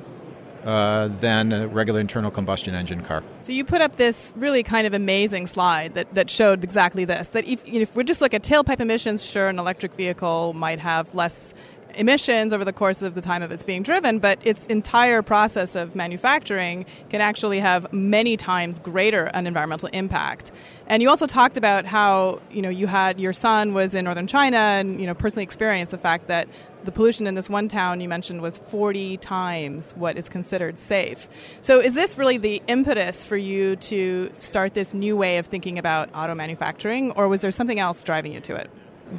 [0.64, 3.22] uh, than a regular internal combustion engine car.
[3.42, 7.28] So you put up this really kind of amazing slide that, that showed exactly this.
[7.30, 11.12] That if, if we just look at tailpipe emissions, sure, an electric vehicle might have
[11.14, 11.54] less
[11.94, 15.74] emissions over the course of the time of its being driven, but its entire process
[15.74, 20.52] of manufacturing can actually have many times greater an environmental impact.
[20.86, 24.26] And you also talked about how you know you had your son was in northern
[24.26, 26.48] China and you know personally experienced the fact that
[26.84, 31.28] the pollution in this one town you mentioned was 40 times what is considered safe.
[31.60, 35.78] So is this really the impetus for you to start this new way of thinking
[35.78, 38.70] about auto manufacturing or was there something else driving you to it?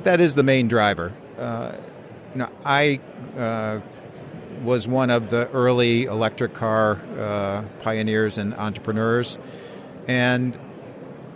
[0.03, 1.13] That is the main driver.
[1.37, 1.73] Uh,
[2.33, 2.99] you know, I
[3.37, 3.79] uh,
[4.63, 9.37] was one of the early electric car uh, pioneers and entrepreneurs,
[10.07, 10.57] and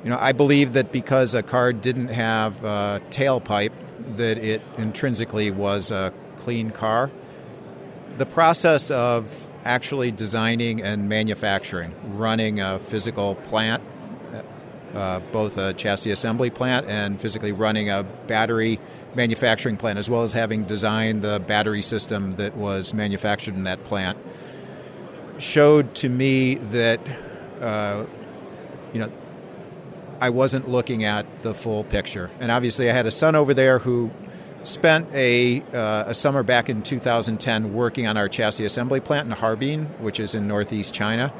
[0.04, 3.74] you know, I believe that because a car didn't have a tailpipe,
[4.16, 7.12] that it intrinsically was a clean car.
[8.18, 13.84] The process of actually designing and manufacturing, running a physical plant,
[14.96, 18.80] uh, both a chassis assembly plant and physically running a battery
[19.18, 23.84] manufacturing plant, as well as having designed the battery system that was manufactured in that
[23.84, 24.18] plant,
[25.40, 27.02] showed to me that
[27.60, 28.06] uh,
[28.94, 29.12] you know
[30.22, 32.32] I wasn't looking at the full picture.
[32.40, 34.12] And obviously, I had a son over there who
[34.64, 39.32] spent a, uh, a summer back in 2010 working on our chassis assembly plant in
[39.32, 41.34] Harbin, which is in northeast China.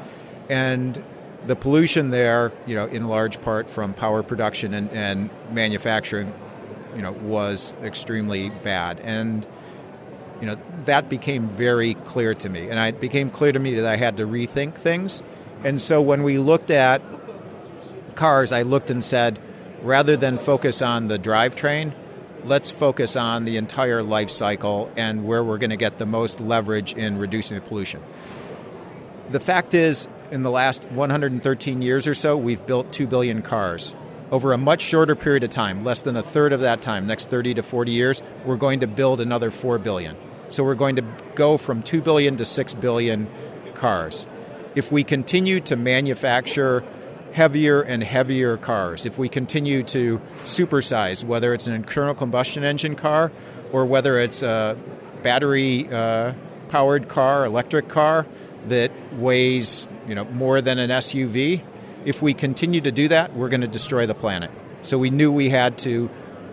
[0.48, 1.02] And
[1.46, 6.32] the pollution there, you know, in large part from power production and, and manufacturing,
[6.94, 9.00] you know, was extremely bad.
[9.00, 9.46] And
[10.40, 12.68] you know, that became very clear to me.
[12.68, 15.22] And it became clear to me that I had to rethink things.
[15.64, 17.02] And so when we looked at
[18.14, 19.40] cars, I looked and said,
[19.82, 21.92] rather than focus on the drivetrain,
[22.44, 26.40] let's focus on the entire life cycle and where we're going to get the most
[26.40, 28.02] leverage in reducing the pollution.
[29.30, 33.94] The fact is, in the last 113 years or so, we've built 2 billion cars.
[34.30, 37.30] Over a much shorter period of time, less than a third of that time, next
[37.30, 40.16] 30 to 40 years, we're going to build another 4 billion.
[40.50, 43.28] So we're going to go from 2 billion to 6 billion
[43.74, 44.26] cars.
[44.74, 46.84] If we continue to manufacture
[47.32, 52.96] heavier and heavier cars, if we continue to supersize, whether it's an internal combustion engine
[52.96, 53.32] car
[53.72, 54.76] or whether it's a
[55.22, 56.32] battery uh,
[56.68, 58.26] powered car, electric car
[58.66, 61.62] that weighs you know more than an SUV,
[62.04, 64.50] if we continue to do that, we're going to destroy the planet.
[64.82, 66.08] So we knew we had to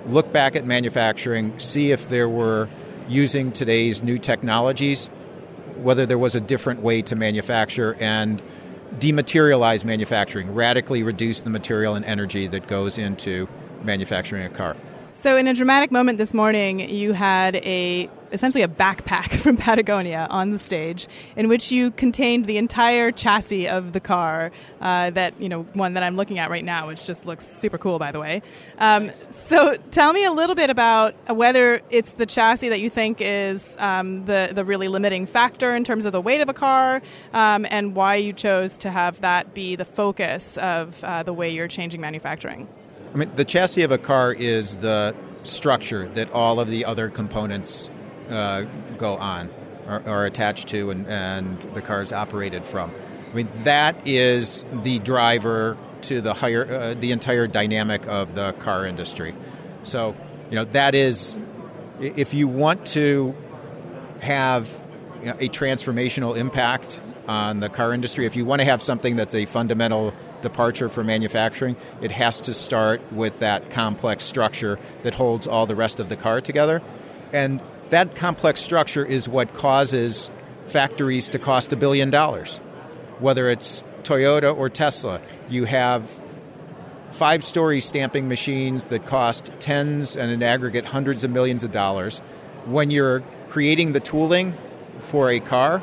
[0.07, 2.69] look back at manufacturing, see if there were
[3.07, 5.07] using today's new technologies,
[5.77, 8.41] whether there was a different way to manufacture and
[8.97, 13.47] dematerialize manufacturing, radically reduce the material and energy that goes into
[13.83, 14.75] manufacturing a car.
[15.13, 20.27] So, in a dramatic moment this morning, you had a essentially a backpack from Patagonia
[20.29, 24.51] on the stage, in which you contained the entire chassis of the car.
[24.81, 27.79] Uh, that you know, one that I'm looking at right now, which just looks super
[27.79, 28.43] cool, by the way.
[28.77, 33.17] Um, so, tell me a little bit about whether it's the chassis that you think
[33.19, 37.01] is um, the the really limiting factor in terms of the weight of a car,
[37.33, 41.49] um, and why you chose to have that be the focus of uh, the way
[41.49, 42.67] you're changing manufacturing.
[43.13, 47.09] I mean, the chassis of a car is the structure that all of the other
[47.09, 47.89] components
[48.29, 48.65] uh,
[48.97, 49.49] go on,
[49.87, 52.91] are, are, attached to, and, and the car is operated from.
[53.31, 58.53] I mean, that is the driver to the higher, uh, the entire dynamic of the
[58.53, 59.35] car industry.
[59.83, 60.15] So,
[60.49, 61.37] you know, that is,
[61.99, 63.35] if you want to
[64.21, 64.69] have
[65.19, 69.15] you know, a transformational impact on the car industry, if you want to have something
[69.15, 75.15] that's a fundamental departure for manufacturing, it has to start with that complex structure that
[75.15, 76.81] holds all the rest of the car together.
[77.33, 80.31] And that complex structure is what causes
[80.67, 82.57] factories to cost a billion dollars.
[83.19, 86.19] Whether it's Toyota or Tesla, you have
[87.11, 92.19] five story stamping machines that cost tens and in aggregate hundreds of millions of dollars.
[92.65, 94.57] When you're creating the tooling
[94.99, 95.81] for a car,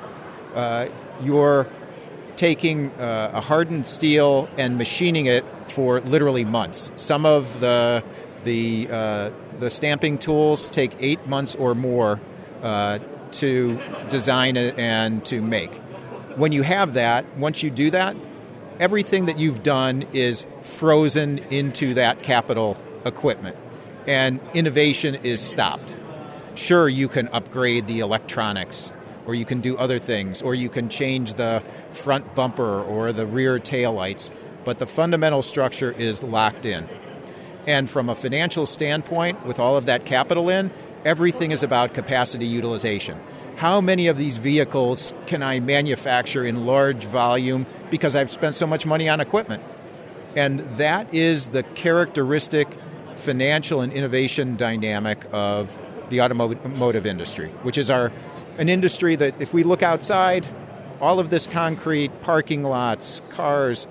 [0.54, 0.88] uh,
[1.22, 1.68] you're
[2.36, 6.90] taking uh, a hardened steel and machining it for literally months.
[6.96, 8.02] Some of the
[8.44, 9.30] the uh,
[9.62, 12.20] the stamping tools take eight months or more
[12.62, 12.98] uh,
[13.31, 15.72] to design and to make.
[16.35, 18.16] When you have that, once you do that,
[18.81, 23.57] everything that you've done is frozen into that capital equipment,
[24.09, 25.94] and innovation is stopped.
[26.57, 28.92] Sure, you can upgrade the electronics
[29.27, 33.25] or you can do other things, or you can change the front bumper or the
[33.25, 34.33] rear tail lights,
[34.64, 36.88] but the fundamental structure is locked in.
[37.66, 40.70] And from a financial standpoint, with all of that capital in,
[41.05, 43.20] everything is about capacity utilization.
[43.57, 48.66] How many of these vehicles can I manufacture in large volume because I've spent so
[48.66, 49.62] much money on equipment?
[50.35, 52.66] And that is the characteristic
[53.16, 55.70] financial and innovation dynamic of
[56.09, 58.11] the automotive industry, which is our
[58.59, 60.46] an industry that, if we look outside,
[61.01, 63.87] all of this concrete, parking lots, cars,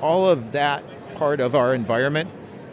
[0.00, 0.82] all of that
[1.14, 2.30] part of our environment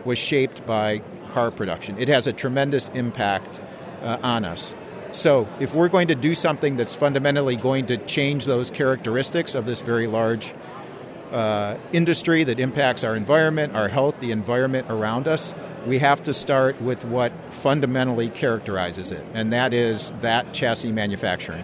[0.09, 1.01] was shaped by
[1.33, 1.95] car production.
[1.99, 3.61] It has a tremendous impact
[4.01, 4.73] uh, on us.
[5.11, 9.65] So, if we're going to do something that's fundamentally going to change those characteristics of
[9.65, 10.53] this very large
[11.31, 15.53] uh, industry that impacts our environment, our health, the environment around us,
[15.85, 21.63] we have to start with what fundamentally characterizes it, and that is that chassis manufacturing.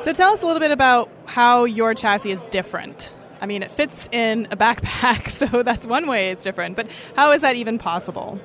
[0.00, 3.14] So tell us a little bit about how your chassis is different.
[3.44, 7.30] I mean, it fits in a backpack, so that's one way it's different, but how
[7.32, 8.40] is that even possible?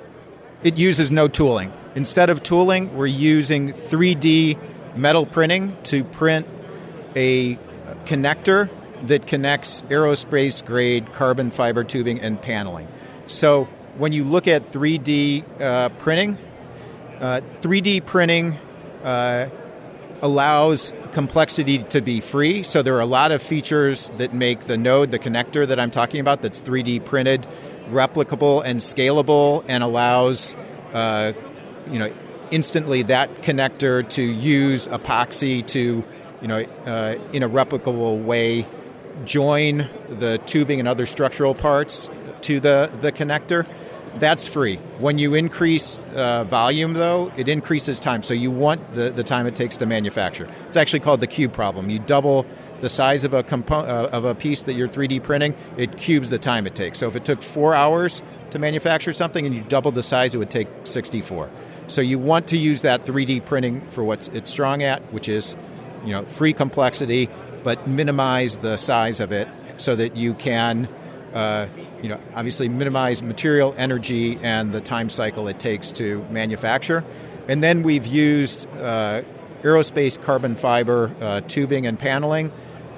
[0.61, 1.71] It uses no tooling.
[1.95, 4.59] Instead of tooling, we're using 3D
[4.97, 6.45] metal printing to print
[7.15, 7.57] a
[8.07, 8.69] connector
[9.03, 12.89] that connects aerospace grade carbon fiber tubing and paneling.
[13.25, 16.37] So when you look at 3D uh, printing,
[17.21, 18.57] uh, 3D printing
[19.05, 19.47] uh,
[20.21, 22.63] allows complexity to be free.
[22.63, 25.91] So there are a lot of features that make the node, the connector that I'm
[25.91, 27.47] talking about, that's 3D printed,
[27.89, 30.55] replicable and scalable, and allows
[30.93, 31.33] uh,
[31.89, 32.13] you know
[32.51, 36.03] instantly that connector to use epoxy to
[36.41, 38.65] you know uh, in a replicable way
[39.25, 42.09] join the tubing and other structural parts
[42.41, 43.67] to the, the connector
[44.15, 44.77] That's free.
[44.97, 48.23] When you increase uh, volume, though, it increases time.
[48.23, 50.49] So you want the, the time it takes to manufacture.
[50.67, 51.89] It's actually called the cube problem.
[51.89, 52.45] You double
[52.81, 56.29] the size of a compo- uh, of a piece that you're 3D printing, it cubes
[56.29, 56.99] the time it takes.
[56.99, 60.37] So if it took four hours to manufacture something and you doubled the size, it
[60.37, 61.49] would take 64.
[61.87, 65.55] So you want to use that 3D printing for what it's strong at, which is,
[66.05, 67.29] you know, free complexity,
[67.63, 69.47] but minimize the size of it
[69.77, 70.87] so that you can
[71.33, 71.67] uh,
[72.01, 77.03] you know, obviously minimize material, energy, and the time cycle it takes to manufacture.
[77.47, 79.23] And then we've used uh,
[79.63, 82.49] aerospace carbon fiber uh, tubing and paneling,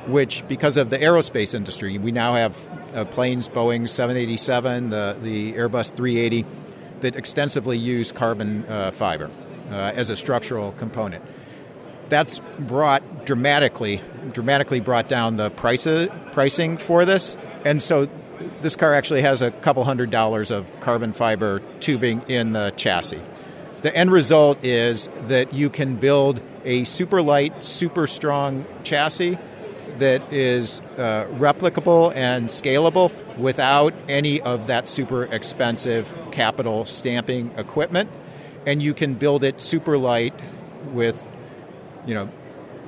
[0.08, 2.58] which, because of the aerospace industry, we now have
[2.94, 6.46] uh, planes, Boeing 787, the, the Airbus 380,
[7.02, 9.30] that extensively use carbon uh, fiber
[9.70, 11.24] uh, as a structural component.
[12.10, 14.02] That's brought dramatically,
[14.34, 15.88] dramatically brought down the price,
[16.34, 17.38] pricing for this.
[17.64, 18.10] And so
[18.62, 23.22] this car actually has a couple hundred dollars of carbon fiber tubing in the chassis.
[23.82, 29.38] The end result is that you can build a super light, super strong chassis
[29.98, 38.10] that is uh, replicable and scalable without any of that super expensive capital stamping equipment.
[38.66, 40.36] And you can build it super light
[40.92, 41.20] with,
[42.06, 42.30] you know,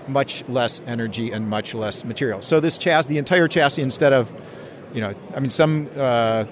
[0.07, 2.41] much less energy and much less material.
[2.41, 4.32] So this chassis, the entire chassis, instead of
[4.94, 6.46] you know, I mean, some uh,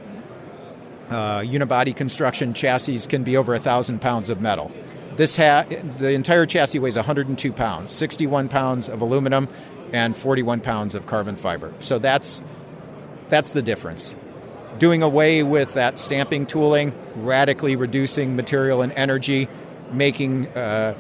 [1.10, 4.72] uh, unibody construction chassis can be over a thousand pounds of metal.
[5.16, 5.66] This ha-
[5.98, 9.48] the entire chassis weighs 102 pounds, 61 pounds of aluminum,
[9.92, 11.74] and 41 pounds of carbon fiber.
[11.80, 12.42] So that's
[13.30, 14.16] that's the difference.
[14.80, 19.48] Doing away with that stamping tooling, radically reducing material and energy,
[19.92, 20.96] making uh,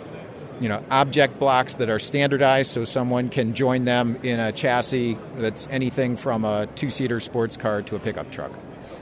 [0.61, 5.17] you know object blocks that are standardized so someone can join them in a chassis
[5.37, 8.51] that's anything from a two-seater sports car to a pickup truck.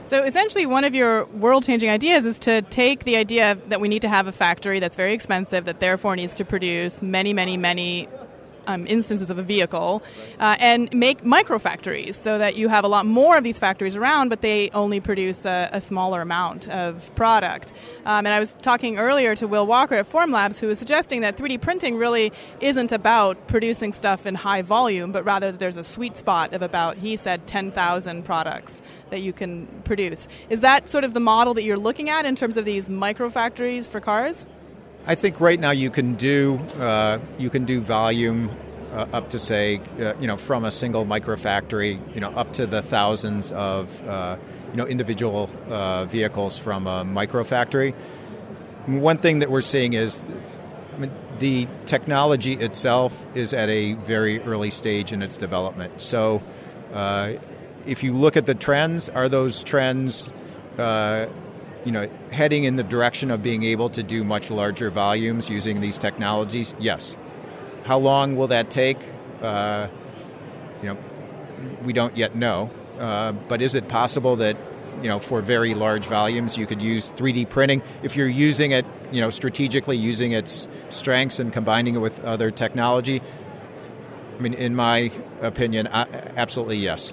[0.06, 4.02] So essentially, one of your world-changing ideas is to take the idea that we need
[4.02, 8.08] to have a factory that's very expensive, that therefore needs to produce many, many, many
[8.66, 10.02] um, instances of a vehicle
[10.38, 13.96] uh, and make micro factories so that you have a lot more of these factories
[13.96, 17.72] around, but they only produce a, a smaller amount of product.
[18.04, 21.36] Um, and I was talking earlier to Will Walker at Formlabs, who was suggesting that
[21.36, 26.16] 3D printing really isn't about producing stuff in high volume, but rather there's a sweet
[26.16, 30.26] spot of about, he said, 10,000 products that you can produce.
[30.48, 33.28] Is that sort of the model that you're looking at in terms of these micro
[33.30, 34.46] factories for cars?
[35.10, 38.48] I think right now you can do uh, you can do volume
[38.92, 42.64] uh, up to say uh, you know from a single microfactory you know up to
[42.64, 44.36] the thousands of uh,
[44.70, 47.92] you know individual uh, vehicles from a microfactory.
[48.86, 50.22] One thing that we're seeing is
[50.94, 56.00] I mean, the technology itself is at a very early stage in its development.
[56.00, 56.40] So
[56.92, 57.32] uh,
[57.84, 60.30] if you look at the trends, are those trends
[61.84, 65.80] you know, heading in the direction of being able to do much larger volumes using
[65.80, 66.74] these technologies?
[66.78, 67.16] Yes.
[67.84, 68.98] How long will that take?
[69.40, 69.88] Uh,
[70.82, 70.98] you know,
[71.82, 72.70] we don't yet know.
[72.98, 74.56] Uh, but is it possible that
[75.02, 78.84] you know for very large volumes you could use 3D printing if you're using it
[79.12, 83.22] you know strategically using its strengths and combining it with other technology?
[84.38, 85.12] I mean, in my
[85.42, 87.12] opinion, absolutely yes.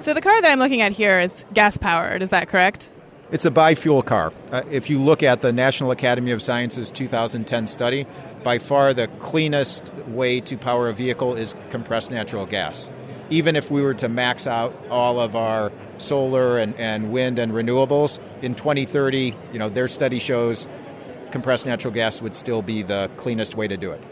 [0.00, 2.22] So the car that I'm looking at here is gas powered.
[2.22, 2.90] Is that correct?
[3.32, 4.30] It's a biofuel car.
[4.50, 8.06] Uh, if you look at the National Academy of Sciences 2010 study,
[8.42, 12.90] by far the cleanest way to power a vehicle is compressed natural gas.
[13.30, 17.52] Even if we were to max out all of our solar and, and wind and
[17.52, 20.66] renewables, in 2030, you know, their study shows
[21.30, 24.02] compressed natural gas would still be the cleanest way to do it.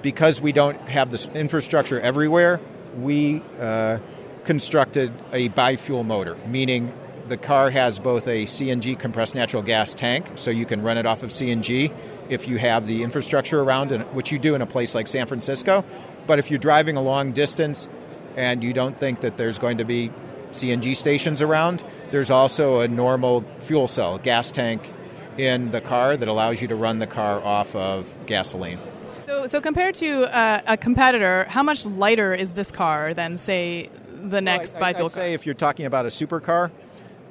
[0.00, 2.58] Because we don't have this infrastructure everywhere,
[2.96, 3.98] we uh,
[4.44, 6.94] constructed a biofuel motor, meaning
[7.30, 11.06] the car has both a CNG compressed natural gas tank, so you can run it
[11.06, 11.92] off of CNG
[12.28, 15.84] if you have the infrastructure around, which you do in a place like San Francisco.
[16.26, 17.88] But if you're driving a long distance
[18.36, 20.10] and you don't think that there's going to be
[20.50, 24.92] CNG stations around, there's also a normal fuel cell, gas tank
[25.38, 28.80] in the car that allows you to run the car off of gasoline.
[29.26, 33.88] So, so compared to uh, a competitor, how much lighter is this car than, say,
[34.20, 35.10] the next well, I, biofuel I'd car?
[35.10, 36.72] say if you're talking about a supercar,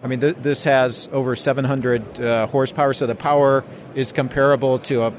[0.01, 3.63] I mean, th- this has over 700 uh, horsepower, so the power
[3.95, 5.13] is comparable to a,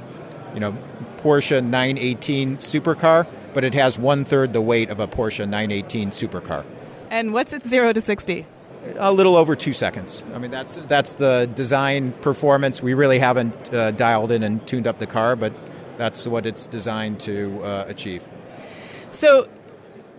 [0.54, 0.76] you know,
[1.18, 6.64] Porsche 918 supercar, but it has one third the weight of a Porsche 918 supercar.
[7.10, 8.46] And what's its zero to 60?
[8.96, 10.24] A little over two seconds.
[10.32, 12.82] I mean, that's that's the design performance.
[12.82, 15.52] We really haven't uh, dialed in and tuned up the car, but
[15.98, 18.26] that's what it's designed to uh, achieve.
[19.10, 19.48] So,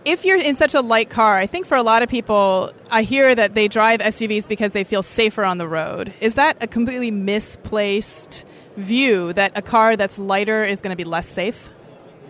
[0.04, 3.02] if you're in such a light car, I think for a lot of people, I
[3.02, 6.12] hear that they drive SUVs because they feel safer on the road.
[6.20, 8.44] Is that a completely misplaced
[8.76, 11.68] view that a car that's lighter is going to be less safe?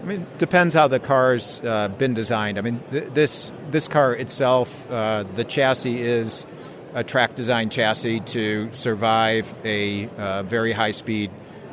[0.02, 2.58] I mean, it depends how the car's uh, been designed.
[2.58, 6.44] I mean, th- this this car itself, uh, the chassis is
[6.92, 11.30] a track design chassis to survive a uh, very high speed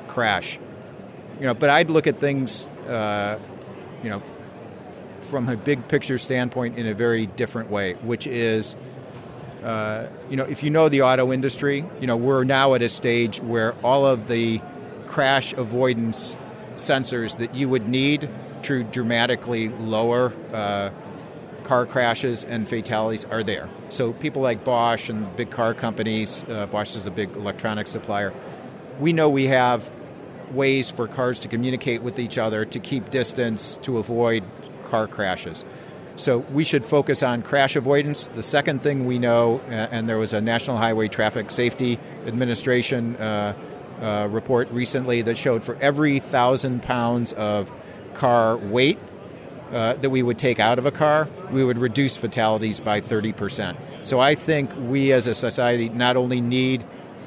[0.08, 0.60] crash.
[1.40, 3.40] You know, but I'd look at things, uh,
[4.04, 4.22] you know,
[5.30, 8.76] from a big picture standpoint in a very different way, which is.
[9.64, 12.88] Uh, you know, if you know the auto industry, you know we're now at a
[12.88, 14.62] stage where all of the
[15.06, 16.34] crash avoidance
[16.78, 18.30] sensors that you would need
[18.64, 20.92] to dramatically lower uh,
[21.64, 23.70] car crashes and fatalities are there.
[23.90, 28.34] So people like Bosch and big car companies, uh, Bosch is a big electronics supplier.
[29.00, 29.90] We know we have
[30.52, 34.44] ways for cars to communicate with each other to keep distance to avoid
[34.90, 35.66] car crashes.
[36.16, 38.28] So we should focus on crash avoidance.
[38.28, 43.54] The second thing we know, and there was a National Highway Traffic Safety Administration uh,
[44.02, 47.72] uh, report recently that showed for every thousand pounds of
[48.16, 49.00] car weight
[49.72, 53.78] uh, that we would take out of a car, we would reduce fatalities by 30%.
[54.04, 56.84] So I think we as a society not only need,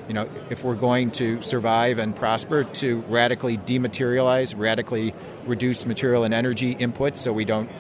[0.09, 5.15] you know, if we're going to survive and prosper, to radically dematerialize, radically
[5.47, 7.71] reduce material and energy inputs so we don't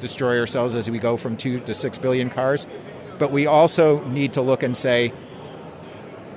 [0.00, 2.66] destroy ourselves as we go from two to six billion cars.
[3.18, 5.12] But we also need to look and say,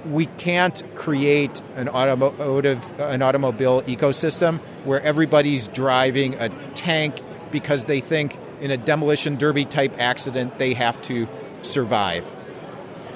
[0.09, 7.21] we can't create an automotive an automobile ecosystem where everybody's driving a tank
[7.51, 11.25] because they think in a demolition derby type accident they have to
[11.61, 12.29] survive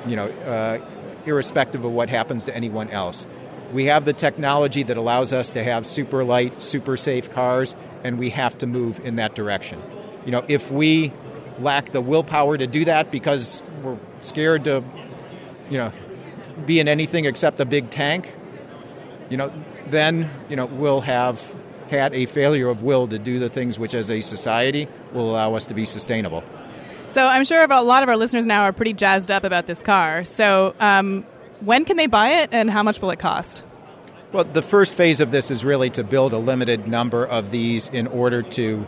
[0.05, 0.80] you know uh,
[1.28, 3.28] irrespective of what happens to anyone else
[3.73, 8.17] we have the technology that allows us to have super light super safe cars and
[8.17, 9.82] we have to move in that direction
[10.25, 11.11] you know if we
[11.59, 14.84] lack the willpower to do that because we're scared to
[15.69, 15.91] you know
[16.65, 18.34] be in anything except a big tank,
[19.30, 19.51] you know,
[19.88, 21.55] then you know we'll have
[21.89, 25.53] had a failure of will to do the things which, as a society, will allow
[25.55, 26.43] us to be sustainable.
[27.09, 29.81] So I'm sure a lot of our listeners now are pretty jazzed up about this
[29.81, 30.25] car.
[30.25, 31.25] So um,
[31.61, 33.63] when can they buy it, and how much will it cost?
[34.31, 37.89] Well, the first phase of this is really to build a limited number of these
[37.89, 38.85] in order to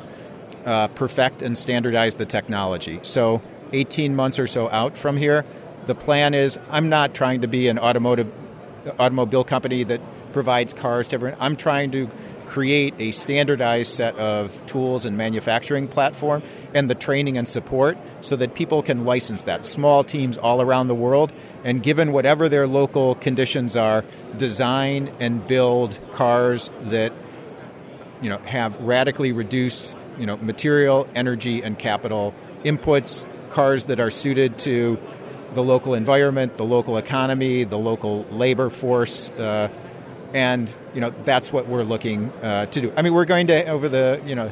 [0.65, 2.99] uh, perfect and standardize the technology.
[3.03, 3.41] So,
[3.71, 5.45] 18 months or so out from here,
[5.85, 8.31] the plan is I'm not trying to be an automotive
[8.99, 10.01] automobile company that
[10.33, 11.37] provides cars to everyone.
[11.39, 12.09] I'm trying to
[12.49, 16.41] create a standardized set of tools and manufacturing platform
[16.73, 19.65] and the training and support so that people can license that.
[19.65, 21.31] Small teams all around the world
[21.63, 24.03] and given whatever their local conditions are
[24.37, 27.13] design and build cars that
[28.21, 32.33] you know have radically reduced you know material energy and capital
[32.65, 34.97] inputs cars that are suited to
[35.53, 39.69] the local environment, the local economy, the local labor force, uh,
[40.33, 42.93] and you know that's what we're looking uh, to do.
[42.95, 44.51] I mean, we're going to over the you know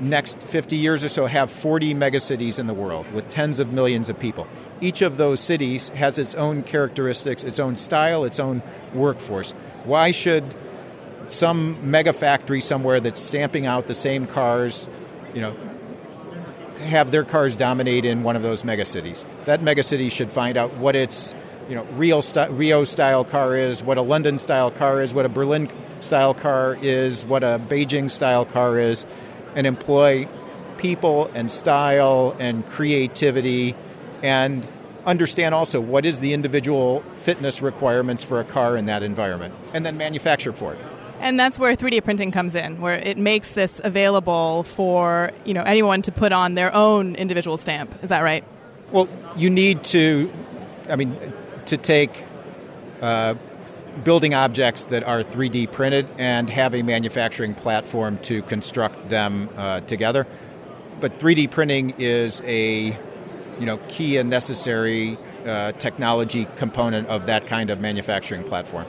[0.00, 4.08] next 50 years or so have 40 megacities in the world with tens of millions
[4.08, 4.46] of people.
[4.80, 8.60] Each of those cities has its own characteristics, its own style, its own
[8.92, 9.52] workforce.
[9.84, 10.52] Why should
[11.28, 14.88] some mega factory somewhere that's stamping out the same cars,
[15.34, 15.56] you know,
[16.80, 19.24] have their cars dominate in one of those megacities.
[19.46, 21.34] That megacity should find out what its
[21.68, 25.28] you know Rio, Rio style car is, what a London style car is, what a
[25.28, 29.06] Berlin style car is, what a Beijing style car is,
[29.54, 30.28] and employ
[30.76, 33.74] people and style and creativity
[34.22, 34.66] and
[35.06, 39.84] understand also what is the individual fitness requirements for a car in that environment and
[39.84, 40.78] then manufacture for it.
[41.20, 45.62] And that's where 3D printing comes in, where it makes this available for you know
[45.62, 47.94] anyone to put on their own individual stamp.
[48.02, 48.44] Is that right?
[48.90, 50.30] Well, you need to,
[50.88, 51.16] I mean,
[51.76, 52.24] to take
[53.00, 53.34] uh,
[54.02, 59.80] building objects that are 3D printed and have a manufacturing platform to construct them uh,
[59.80, 60.26] together.
[61.00, 62.96] But 3D printing is a
[63.58, 68.86] you know key and necessary uh, technology component of that kind of manufacturing platform.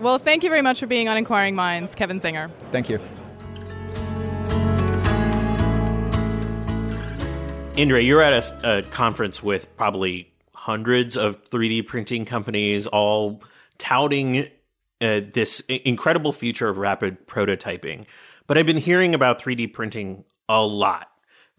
[0.00, 2.50] Well, thank you very much for being on Inquiring Minds, Kevin Czinger.
[2.70, 3.00] Thank you.
[7.76, 10.30] Indra, you're at a, a, conference with probably
[10.66, 13.40] hundreds of 3D printing companies, all
[13.78, 14.48] touting
[15.00, 18.04] uh, this incredible future of rapid prototyping.
[18.48, 21.08] But I've been hearing about 3D printing a lot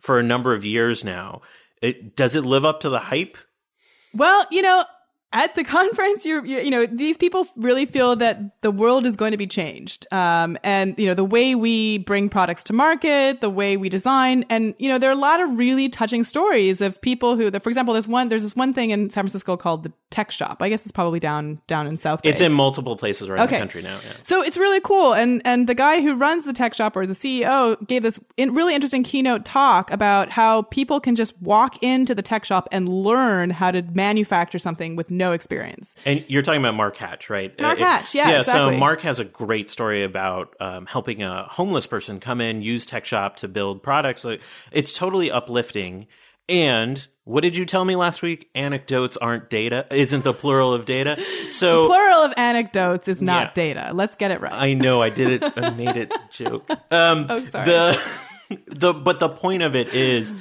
[0.02, 1.40] for a number of years now.
[1.82, 3.38] It, does it live up to the hype?
[4.14, 4.84] Well, you know,
[5.34, 9.16] at the conference, you're, you're, you know, these people really feel that the world is
[9.16, 10.08] going to be changed.
[10.12, 14.46] Um, and, you know, the way we bring products to market, the way we design.
[14.50, 17.70] And, you know, there are a lot of really touching stories of people who, for
[17.70, 20.62] example, there's one, there's this one thing in San Francisco called the tech shop.
[20.62, 22.30] I guess it's probably down, down in South Bay.
[22.30, 23.56] It's in multiple places around Okay.
[23.58, 24.00] the country now.
[24.06, 24.14] Yeah.
[24.24, 25.14] So it's really cool.
[25.14, 28.74] And and the guy who runs the tech shop or the CEO gave this really
[28.74, 33.50] interesting keynote talk about how people can just walk into the tech shop and learn
[33.50, 35.96] how to manufacture something with no experience.
[36.06, 37.58] And you're talking about Mark Hatch, right?
[37.60, 38.74] Mark Uh, Hatch, yeah, Yeah, exactly.
[38.76, 42.86] so Mark has a great story about um, helping a homeless person come in, use
[42.86, 44.26] Tech Shop to build products.
[44.72, 46.08] It's totally uplifting.
[46.50, 48.50] And what did you tell me last week?
[48.56, 51.22] Anecdotes aren't data, isn't the plural of data.
[51.52, 53.52] So Plural of anecdotes is not Yeah.
[53.54, 53.92] data.
[53.94, 54.52] Let's get it right.
[54.54, 55.54] I know I did it.
[55.58, 56.70] I made it joke.
[56.92, 57.66] Um, Oh, sorry.
[57.66, 58.02] The
[58.68, 60.34] the but the point of it is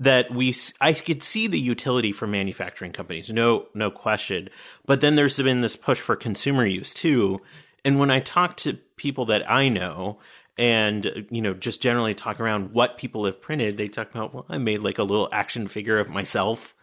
[0.00, 4.48] that we I could see the utility for manufacturing companies, no no question.
[4.86, 7.40] But then there's been this push for consumer use too.
[7.84, 10.18] And when I talk to people that I know
[10.56, 14.46] and you know just generally talk around what people have printed, they talk about well,
[14.48, 16.74] I made like a little action figure of myself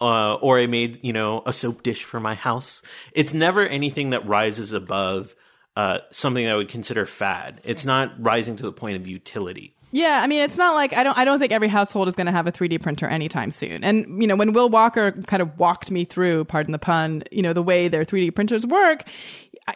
[0.00, 2.82] uh, or I made you know a soap dish for my house.
[3.12, 5.34] It's never anything that rises above
[5.76, 7.60] uh, something I would consider fad.
[7.64, 9.74] It's not rising to the point of utility.
[9.90, 11.16] Yeah, I mean, it's not like I don't.
[11.16, 13.82] I don't think every household is going to have a 3D printer anytime soon.
[13.84, 17.40] And you know, when Will Walker kind of walked me through, pardon the pun, you
[17.40, 19.04] know, the way their 3D printers work,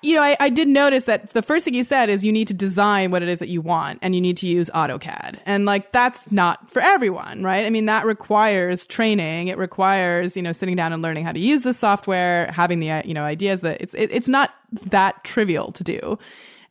[0.02, 2.48] you know, I, I did notice that the first thing he said is you need
[2.48, 5.38] to design what it is that you want, and you need to use AutoCAD.
[5.46, 7.64] And like that's not for everyone, right?
[7.64, 9.48] I mean, that requires training.
[9.48, 13.02] It requires you know sitting down and learning how to use the software, having the
[13.06, 14.54] you know ideas that it's it, it's not
[14.90, 16.18] that trivial to do.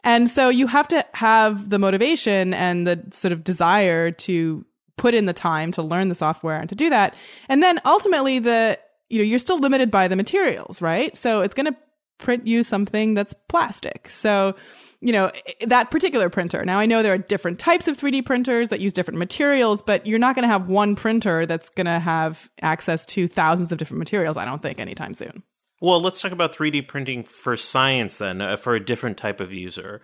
[0.04, 4.66] And so you have to have the motivation and the sort of desire to
[4.98, 7.16] put in the time to learn the software and to do that.
[7.50, 8.80] And then ultimately the,
[9.10, 11.16] you know, you're still limited by the materials, right?
[11.16, 11.76] So it's going to
[12.18, 14.10] print you something that's plastic.
[14.10, 14.56] So,
[15.02, 15.32] you know,
[15.66, 16.64] that particular printer.
[16.64, 20.06] Now I know there are different types of 3D printers that use different materials, but
[20.06, 23.80] you're not going to have one printer that's going to have access to thousands of
[23.80, 25.44] different materials, I don't think anytime soon.
[25.82, 29.52] Well, let's talk about 3D printing for science then, uh, for a different type of
[29.52, 30.02] user.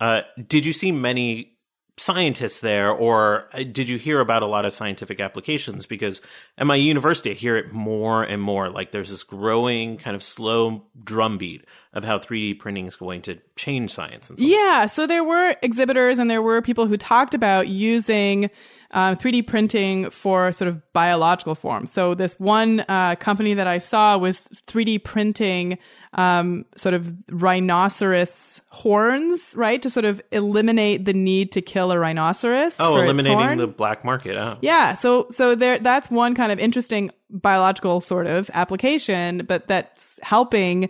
[0.00, 1.58] Uh, did you see many
[1.98, 5.86] scientists there, or uh, did you hear about a lot of scientific applications?
[5.86, 6.22] Because
[6.56, 8.70] at my university, I hear it more and more.
[8.70, 13.38] Like there's this growing kind of slow drumbeat of how 3D printing is going to
[13.56, 14.30] change science.
[14.36, 18.50] Yeah, so there were exhibitors and there were people who talked about using
[18.92, 21.92] um, 3D printing for sort of biological forms.
[21.92, 25.78] So this one uh, company that I saw was 3D printing
[26.14, 31.98] um, sort of rhinoceros horns, right, to sort of eliminate the need to kill a
[31.98, 32.80] rhinoceros.
[32.80, 34.36] Oh, for its eliminating the black market.
[34.36, 34.56] Oh.
[34.62, 40.18] Yeah, so so there that's one kind of interesting biological sort of application, but that's
[40.22, 40.88] helping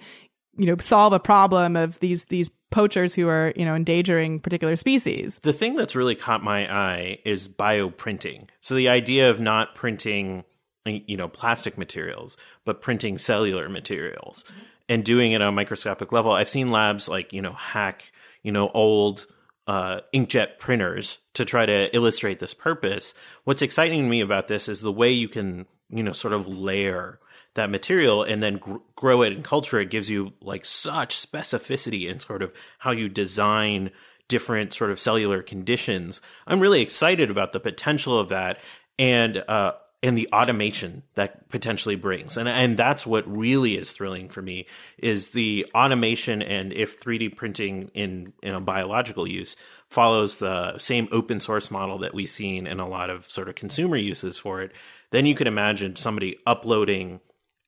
[0.57, 4.77] you know solve a problem of these these poachers who are you know endangering particular
[4.77, 5.39] species.
[5.43, 8.49] The thing that's really caught my eye is bioprinting.
[8.61, 10.45] So the idea of not printing,
[10.85, 14.45] you know, plastic materials, but printing cellular materials
[14.89, 16.33] and doing it on a microscopic level.
[16.33, 18.11] I've seen labs like, you know, hack,
[18.43, 19.27] you know, old
[19.67, 23.15] uh, inkjet printers to try to illustrate this purpose.
[23.45, 26.49] What's exciting to me about this is the way you can, you know, sort of
[26.49, 27.21] layer
[27.55, 32.09] that material and then gr- grow it and culture it gives you like such specificity
[32.09, 33.91] in sort of how you design
[34.29, 36.21] different sort of cellular conditions.
[36.47, 38.61] I'm really excited about the potential of that
[38.99, 39.73] and uh
[40.03, 42.37] and the automation that potentially brings.
[42.37, 47.37] And and that's what really is thrilling for me is the automation and if 3D
[47.37, 49.57] printing in in a biological use
[49.89, 53.55] follows the same open source model that we've seen in a lot of sort of
[53.57, 54.73] consumer uses for it,
[55.11, 57.21] then you could imagine somebody uploading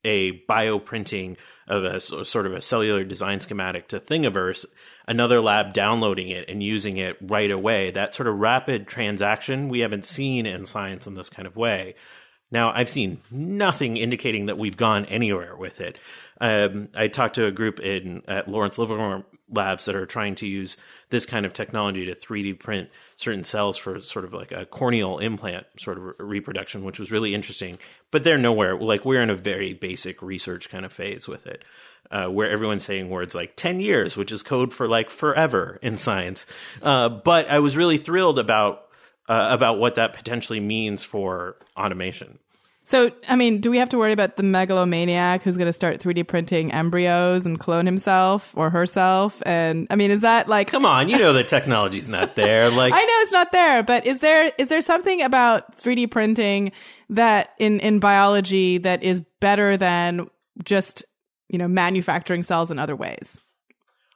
[0.05, 1.37] a bioprinting
[1.69, 4.65] of a sort of a cellular design schematic to Thingiverse,
[5.07, 7.91] another lab downloading it and using it right away.
[7.91, 11.95] That sort of rapid transaction we haven't seen in science in this kind of way.
[12.53, 16.01] Now, I've seen nothing indicating that we've gone anywhere with it.
[16.41, 20.47] Um, I talked to a group in at Lawrence Livermore Labs that are trying to
[20.47, 20.77] use
[21.11, 25.19] this kind of technology to 3D print certain cells for sort of like a corneal
[25.19, 27.79] implant sort of re- reproduction, which was really interesting.
[28.11, 28.77] But they're nowhere.
[28.77, 31.65] Like we're in a very basic research kind of phase with it,
[32.11, 35.99] uh, where everyone's saying words like 10 years, which is code for like forever in
[35.99, 36.47] science.
[36.83, 38.87] Uh, but I was really thrilled about
[39.29, 42.39] uh, about what that potentially means for automation.
[42.85, 46.01] So, I mean, do we have to worry about the megalomaniac who's going to start
[46.01, 49.43] 3D printing embryos and clone himself or herself?
[49.47, 52.71] And I mean, is that like Come on, you know the technology's not there.
[52.81, 56.73] Like I know it's not there, but is there is there something about 3D printing
[57.11, 60.29] that in in biology that is better than
[60.65, 61.05] just
[61.51, 63.37] you know, manufacturing cells in other ways?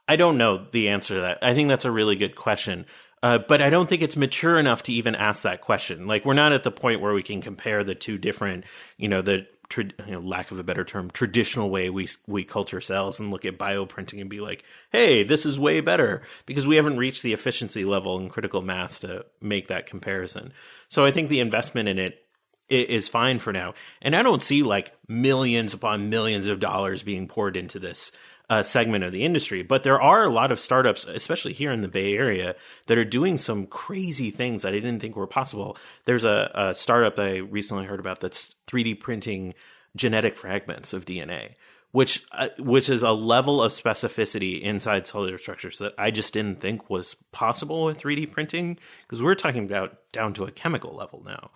[0.06, 1.38] I don't know the answer to that.
[1.42, 2.86] I think that's a really good question.
[3.24, 6.06] Uh, but I don't think it's mature enough to even ask that question.
[6.06, 8.64] Like we're not at the point where we can compare the two different,
[8.98, 12.44] you know, the tra- you know, lack of a better term, traditional way we we
[12.44, 14.62] culture cells and look at bioprinting and be like,
[14.92, 18.98] hey, this is way better because we haven't reached the efficiency level and critical mass
[18.98, 20.52] to make that comparison.
[20.88, 22.20] So I think the investment in it
[22.68, 23.72] is fine for now,
[24.02, 28.12] and I don't see like millions upon millions of dollars being poured into this
[28.50, 29.62] uh, segment of the industry.
[29.62, 32.54] But there are a lot of startups, especially here in the Bay Area,
[32.86, 35.76] that are doing some crazy things that I didn't think were possible.
[36.04, 39.54] There's a, a startup that I recently heard about that's 3D printing
[39.96, 41.54] genetic fragments of DNA.
[41.92, 46.60] Which uh, which is a level of specificity inside cellular structures that I just didn't
[46.60, 51.22] think was possible with 3D printing because we're talking about down to a chemical level
[51.24, 51.52] now.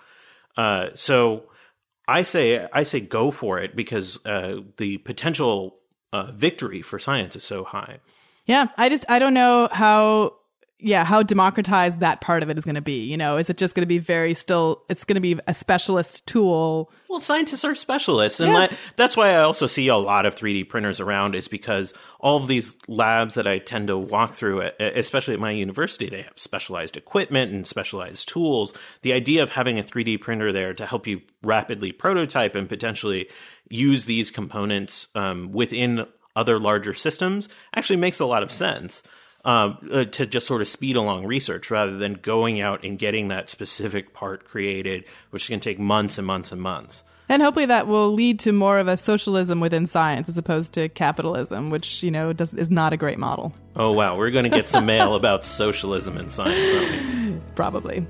[0.56, 1.50] Uh, so
[2.06, 5.78] I say I say go for it because uh, the potential
[6.12, 7.98] uh, victory for science is so high.
[8.46, 10.37] Yeah, I just I don't know how
[10.80, 13.04] yeah how democratized that part of it is going to be.
[13.04, 14.82] You know, is it just going to be very still?
[14.88, 16.90] It's going to be a specialist tool.
[17.08, 18.76] Well, scientists are specialists, and yeah.
[18.96, 21.34] that's why I also see a lot of 3D printers around.
[21.34, 25.50] Is because all of these labs that I tend to walk through, especially at my
[25.50, 28.72] university, they have specialized equipment and specialized tools.
[29.02, 33.28] The idea of having a 3D printer there to help you rapidly prototype and potentially
[33.68, 36.06] use these components um, within
[36.36, 39.02] other larger systems actually makes a lot of sense.
[39.48, 43.28] Um, uh, to just sort of speed along research rather than going out and getting
[43.28, 47.02] that specific part created, which can take months and months and months.
[47.30, 50.90] And hopefully that will lead to more of a socialism within science as opposed to
[50.90, 53.54] capitalism, which, you know, does, is not a great model.
[53.74, 54.18] Oh, wow.
[54.18, 58.06] We're going to get some mail about socialism in science, Probably.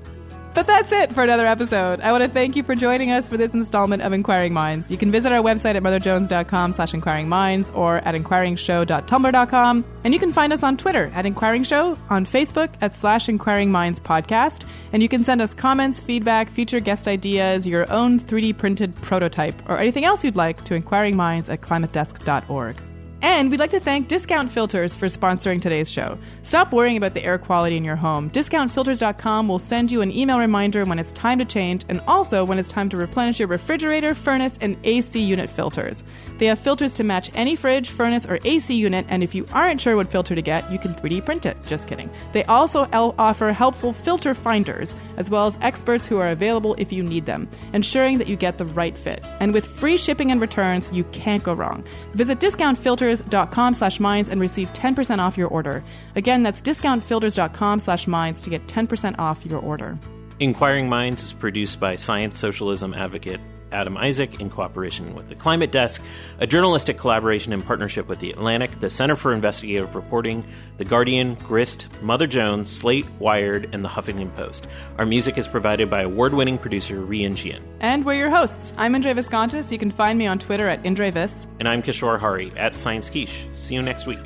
[0.53, 2.01] But that's it for another episode.
[2.01, 4.89] I want to thank you for joining us for this installment of Inquiring Minds.
[4.89, 9.85] You can visit our website at motherjones.com slash inquiring minds or at inquiringshow.tumblr.com.
[10.03, 13.71] And you can find us on Twitter at Inquiring Show, on Facebook at slash Inquiring
[13.71, 14.65] Minds Podcast.
[14.91, 19.69] And you can send us comments, feedback, future guest ideas, your own 3D printed prototype,
[19.69, 22.75] or anything else you'd like to inquiringminds at climatedesk.org.
[23.21, 26.17] And we'd like to thank Discount Filters for sponsoring today's show.
[26.41, 28.29] Stop worrying about the air quality in your home.
[28.31, 32.57] DiscountFilters.com will send you an email reminder when it's time to change and also when
[32.57, 36.01] it's time to replenish your refrigerator, furnace, and AC unit filters.
[36.37, 39.81] They have filters to match any fridge, furnace, or AC unit, and if you aren't
[39.81, 41.57] sure what filter to get, you can 3D print it.
[41.65, 42.09] Just kidding.
[42.31, 47.03] They also offer helpful filter finders, as well as experts who are available if you
[47.03, 49.25] need them, ensuring that you get the right fit.
[49.41, 51.83] And with free shipping and returns, you can't go wrong.
[52.13, 55.83] Visit Discount Filters discountfilters.com slash minds and receive 10% off your order.
[56.15, 59.97] Again, that's discountfilters.com slash minds to get 10% off your order.
[60.39, 63.41] Inquiring Minds is produced by science socialism advocate
[63.71, 66.01] Adam Isaac in cooperation with the Climate Desk,
[66.39, 70.45] a journalistic collaboration in partnership with The Atlantic, the Center for Investigative Reporting,
[70.77, 74.67] The Guardian, Grist, Mother Jones, Slate, Wired, and The Huffington Post.
[74.97, 77.61] Our music is provided by award winning producer Rian Jian.
[77.79, 78.73] And we're your hosts.
[78.77, 79.71] I'm Indre Viskontas.
[79.71, 81.47] You can find me on Twitter at IndreVis.
[81.59, 83.47] And I'm Kishore Hari at Science Quiche.
[83.53, 84.19] See you next week.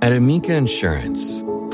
[0.00, 1.42] At Amica Insurance,